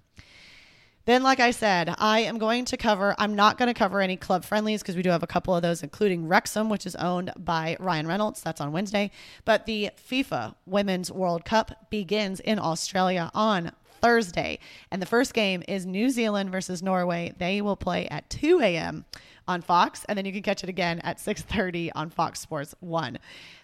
Then, 1.05 1.23
like 1.23 1.41
I 1.41 1.51
said, 1.51 1.95
I 1.99 2.21
am 2.21 2.39
going 2.39 2.65
to 2.67 2.77
cover, 2.77 3.15
I'm 3.19 3.35
not 3.35 3.59
going 3.59 3.67
to 3.67 3.75
cover 3.75 4.01
any 4.01 4.17
club 4.17 4.45
friendlies 4.45 4.83
because 4.83 4.95
we 4.95 5.03
do 5.03 5.11
have 5.11 5.25
a 5.25 5.27
couple 5.27 5.55
of 5.55 5.63
those, 5.63 5.83
including 5.83 6.29
Wrexham, 6.29 6.69
which 6.69 6.87
is 6.87 6.95
owned 6.97 7.33
by 7.37 7.77
Ryan 7.81 8.07
Reynolds. 8.07 8.41
That's 8.41 8.61
on 8.61 8.71
Wednesday. 8.71 9.11
But 9.45 9.67
the 9.67 9.91
FIFA 10.09 10.55
Women's 10.65 11.11
World 11.11 11.45
Cup 11.45 11.91
begins 11.91 12.39
in 12.39 12.59
Australia 12.61 13.31
on 13.35 13.73
Thursday. 14.01 14.59
And 14.91 15.01
the 15.01 15.07
first 15.07 15.35
game 15.35 15.63
is 15.67 15.87
New 15.87 16.11
Zealand 16.11 16.51
versus 16.51 16.83
Norway. 16.83 17.33
They 17.39 17.61
will 17.63 17.77
play 17.77 18.07
at 18.09 18.29
2 18.31 18.61
a.m. 18.61 19.05
on 19.49 19.63
Fox, 19.63 20.05
and 20.09 20.17
then 20.17 20.25
you 20.25 20.33
can 20.33 20.43
catch 20.43 20.63
it 20.63 20.69
again 20.69 21.01
at 21.01 21.19
6:30 21.19 21.91
on 21.95 22.11
Fox 22.11 22.41
Sports 22.41 22.75
1. 22.81 23.19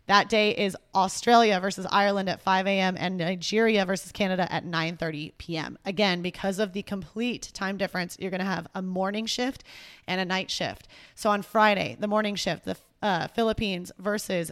That 0.07 0.29
day 0.29 0.53
is 0.53 0.77
Australia 0.95 1.61
versus 1.61 1.87
Ireland 1.91 2.29
at 2.29 2.41
5 2.41 2.67
a.m. 2.67 2.97
and 2.99 3.19
Nigeria 3.19 3.85
versus 3.85 4.13
Canada 4.13 4.51
at 4.53 4.65
9:30 4.65 5.33
p.m. 5.39 5.79
Again, 5.85 6.23
because 6.23 6.59
of 6.59 6.73
the 6.73 6.83
complete 6.83 7.51
time 7.55 7.77
difference, 7.77 8.17
you're 8.19 8.31
going 8.31 8.41
to 8.41 8.47
have 8.47 8.67
a 8.75 8.83
morning 8.83 9.27
shift 9.27 9.65
and 10.07 10.21
a 10.21 10.25
night 10.25 10.51
shift. 10.51 10.89
So 11.15 11.31
on 11.31 11.43
Friday, 11.43 11.97
the 11.99 12.09
morning 12.09 12.35
shift, 12.37 12.65
the 12.65 12.77
uh, 13.03 13.29
Philippines 13.29 13.93
versus 13.99 14.51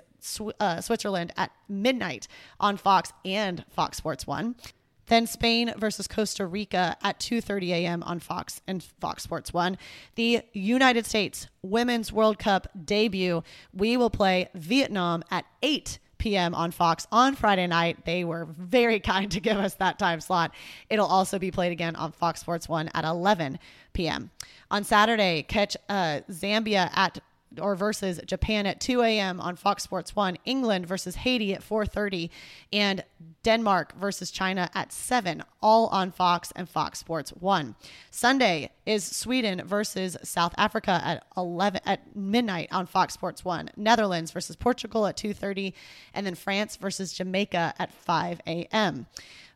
uh, 0.61 0.81
Switzerland 0.81 1.33
at 1.37 1.51
midnight 1.69 2.29
on 2.61 2.77
Fox 2.77 3.13
and 3.25 3.65
Fox 3.71 3.97
Sports 3.97 4.27
1. 4.27 4.55
Then 5.07 5.27
Spain 5.27 5.73
versus 5.77 6.09
Costa 6.09 6.47
Rica 6.47 6.97
at 7.03 7.21
2:30 7.21 7.71
a.m. 7.71 8.03
on 8.03 8.19
Fox 8.21 8.61
and 8.67 8.83
Fox 8.83 9.23
Sports 9.23 9.53
1. 9.53 9.79
The 10.17 10.43
United 10.53 11.07
States 11.07 11.47
Women's 11.63 12.13
World 12.13 12.39
Cup 12.39 12.69
debut, 12.85 13.43
we 13.73 13.97
will 13.97 14.11
play 14.11 14.49
Vietnam 14.55 15.23
at 15.31 15.45
8 15.63 15.99
p.m. 16.19 16.55
on 16.55 16.71
Fox 16.71 17.07
on 17.13 17.35
Friday 17.35 17.67
night. 17.67 18.05
They 18.05 18.25
were 18.25 18.49
very 18.59 19.01
kind 19.13 19.31
to 19.31 19.41
give 19.41 19.57
us 19.57 19.75
that 19.75 19.99
time 19.99 20.21
slot. 20.21 20.53
It'll 20.91 21.07
also 21.07 21.39
be 21.39 21.51
played 21.51 21.73
again 21.73 21.97
on 21.97 22.13
Fox 22.13 22.41
Sports 22.41 22.69
1 22.69 22.91
at 22.95 23.05
11 23.05 23.59
p.m. 23.93 24.31
On 24.71 24.83
Saturday, 24.83 25.43
catch 25.43 25.77
uh, 25.89 26.21
Zambia 26.31 26.91
at 26.97 27.21
or 27.61 27.75
versus 27.75 28.21
Japan 28.27 28.67
at 28.67 28.81
2 28.81 29.03
a.m. 29.03 29.41
on 29.41 29.57
Fox 29.57 29.83
Sports 29.83 30.15
1, 30.15 30.39
England 30.45 30.87
versus 30.87 31.17
Haiti 31.17 31.55
at 31.55 31.63
4:30, 31.63 32.31
and 32.73 33.05
Denmark 33.43 33.95
versus 33.99 34.31
China 34.31 34.71
at 34.75 34.93
7, 34.93 35.43
all 35.63 35.87
on 35.89 36.11
Fox 36.11 36.53
and 36.57 36.69
Fox 36.69 36.99
Sports 36.99 37.31
1. 37.31 37.75
Sunday 38.11 38.71
is 38.85 39.05
Sweden 39.05 39.63
versus 39.65 40.17
South 40.23 40.55
Africa 40.57 41.01
at 41.05 41.27
11 41.37 41.81
at 41.85 42.17
midnight 42.17 42.69
on 42.73 42.87
Fox 42.87 43.15
Sports 43.15 43.45
1, 43.45 43.71
Netherlands 43.77 44.31
versus 44.31 44.57
Portugal 44.57 45.07
at 45.07 45.17
2:30, 45.17 45.73
and 46.15 46.27
then 46.27 46.35
France 46.35 46.77
versus 46.77 47.13
Jamaica 47.13 47.75
at 47.79 47.93
5 47.93 48.41
a.m. 48.47 49.07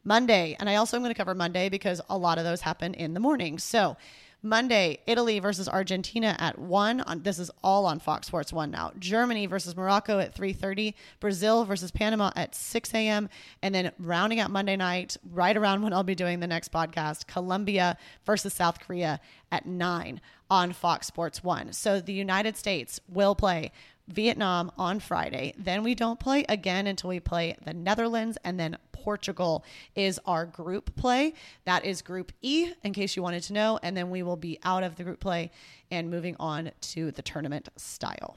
Monday, 0.05 0.57
and 0.59 0.69
I 0.69 0.77
also 0.77 0.97
am 0.97 1.03
going 1.03 1.13
to 1.13 1.19
cover 1.19 1.35
Monday 1.35 1.69
because 1.69 2.01
a 2.09 2.17
lot 2.17 2.39
of 2.39 2.45
those 2.45 2.63
happen 2.63 2.95
in 2.95 3.15
the 3.15 3.21
morning. 3.21 3.59
So, 3.59 3.97
Monday, 4.43 4.99
Italy 5.07 5.39
versus 5.39 5.69
Argentina 5.69 6.35
at 6.39 6.59
1. 6.59 7.01
On, 7.03 7.23
this 7.23 7.39
is 7.39 7.51
all 7.63 7.87
on 7.87 7.99
Fox 7.99 8.27
Sports 8.27 8.53
1 8.53 8.71
now. 8.71 8.93
Germany 8.99 9.47
versus 9.47 9.77
Morocco 9.77 10.19
at 10.19 10.35
3.30. 10.35 10.95
Brazil 11.21 11.65
versus 11.65 11.91
Panama 11.91 12.31
at 12.37 12.55
6 12.55 12.95
a.m. 12.95 13.29
And 13.63 13.75
then 13.75 13.93
rounding 13.99 14.41
out 14.41 14.51
Monday 14.51 14.77
night, 14.77 15.17
right 15.31 15.57
around 15.57 15.83
when 15.83 15.93
I'll 15.93 16.03
be 16.03 16.15
doing 16.15 16.41
the 16.41 16.47
next 16.47 16.73
podcast, 16.73 17.27
Colombia 17.27 17.99
versus 18.25 18.55
South 18.55 18.81
Korea 18.81 19.21
at 19.53 19.67
9 19.67 20.21
on 20.51 20.73
Fox 20.73 21.07
Sports 21.07 21.45
1. 21.45 21.73
So 21.73 22.01
the 22.01 22.13
United 22.13 22.57
States 22.57 23.01
will 23.09 23.35
play 23.35 23.73
Vietnam 24.13 24.71
on 24.77 25.01
Friday. 25.01 25.55
Then 25.59 25.83
we 25.83 25.95
don't 25.95 26.19
play 26.19 26.45
again 26.49 26.87
until 26.87 27.09
we 27.11 27.21
play 27.21 27.57
the 27.65 27.75
Netherlands 27.75 28.39
and 28.45 28.59
then 28.59 28.77
Portugal 28.93 29.65
is 29.95 30.21
our 30.27 30.45
group 30.45 30.95
play. 30.97 31.35
That 31.65 31.85
is 31.85 32.03
Group 32.03 32.33
E, 32.43 32.73
in 32.85 32.93
case 32.93 33.17
you 33.17 33.23
wanted 33.23 33.43
to 33.45 33.53
know. 33.53 33.79
And 33.83 33.97
then 33.97 34.11
we 34.11 34.23
will 34.23 34.37
be 34.37 34.59
out 34.63 34.83
of 34.83 34.97
the 34.97 35.05
group 35.05 35.21
play 35.21 35.51
and 35.91 36.11
moving 36.11 36.37
on 36.39 36.71
to 36.81 37.11
the 37.11 37.23
tournament 37.23 37.69
style. 37.77 38.37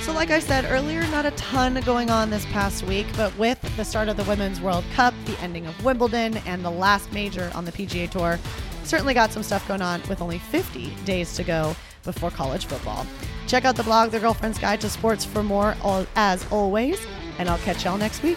So, 0.00 0.12
like 0.12 0.30
I 0.30 0.38
said 0.38 0.64
earlier, 0.68 1.02
not 1.08 1.26
a 1.26 1.32
ton 1.32 1.80
going 1.84 2.08
on 2.08 2.30
this 2.30 2.44
past 2.46 2.82
week, 2.84 3.06
but 3.16 3.36
with 3.36 3.60
the 3.76 3.84
start 3.84 4.08
of 4.08 4.16
the 4.16 4.24
Women's 4.24 4.60
World 4.60 4.84
Cup, 4.94 5.12
the 5.26 5.38
ending 5.40 5.66
of 5.66 5.84
Wimbledon, 5.84 6.38
and 6.38 6.64
the 6.64 6.70
last 6.70 7.12
major 7.12 7.50
on 7.54 7.64
the 7.64 7.72
PGA 7.72 8.08
Tour, 8.08 8.38
certainly 8.84 9.12
got 9.12 9.32
some 9.32 9.42
stuff 9.42 9.66
going 9.68 9.82
on 9.82 10.00
with 10.08 10.22
only 10.22 10.38
50 10.38 10.94
days 11.04 11.34
to 11.34 11.44
go 11.44 11.76
before 12.04 12.30
college 12.30 12.66
football. 12.66 13.06
Check 13.48 13.64
out 13.64 13.76
the 13.76 13.82
blog, 13.82 14.10
The 14.10 14.20
Girlfriend's 14.20 14.58
Guide 14.58 14.78
to 14.82 14.90
Sports, 14.90 15.24
for 15.24 15.42
more, 15.42 15.74
as 16.14 16.46
always, 16.52 17.00
and 17.38 17.48
I'll 17.48 17.58
catch 17.58 17.86
y'all 17.86 17.96
next 17.96 18.22
week. 18.22 18.36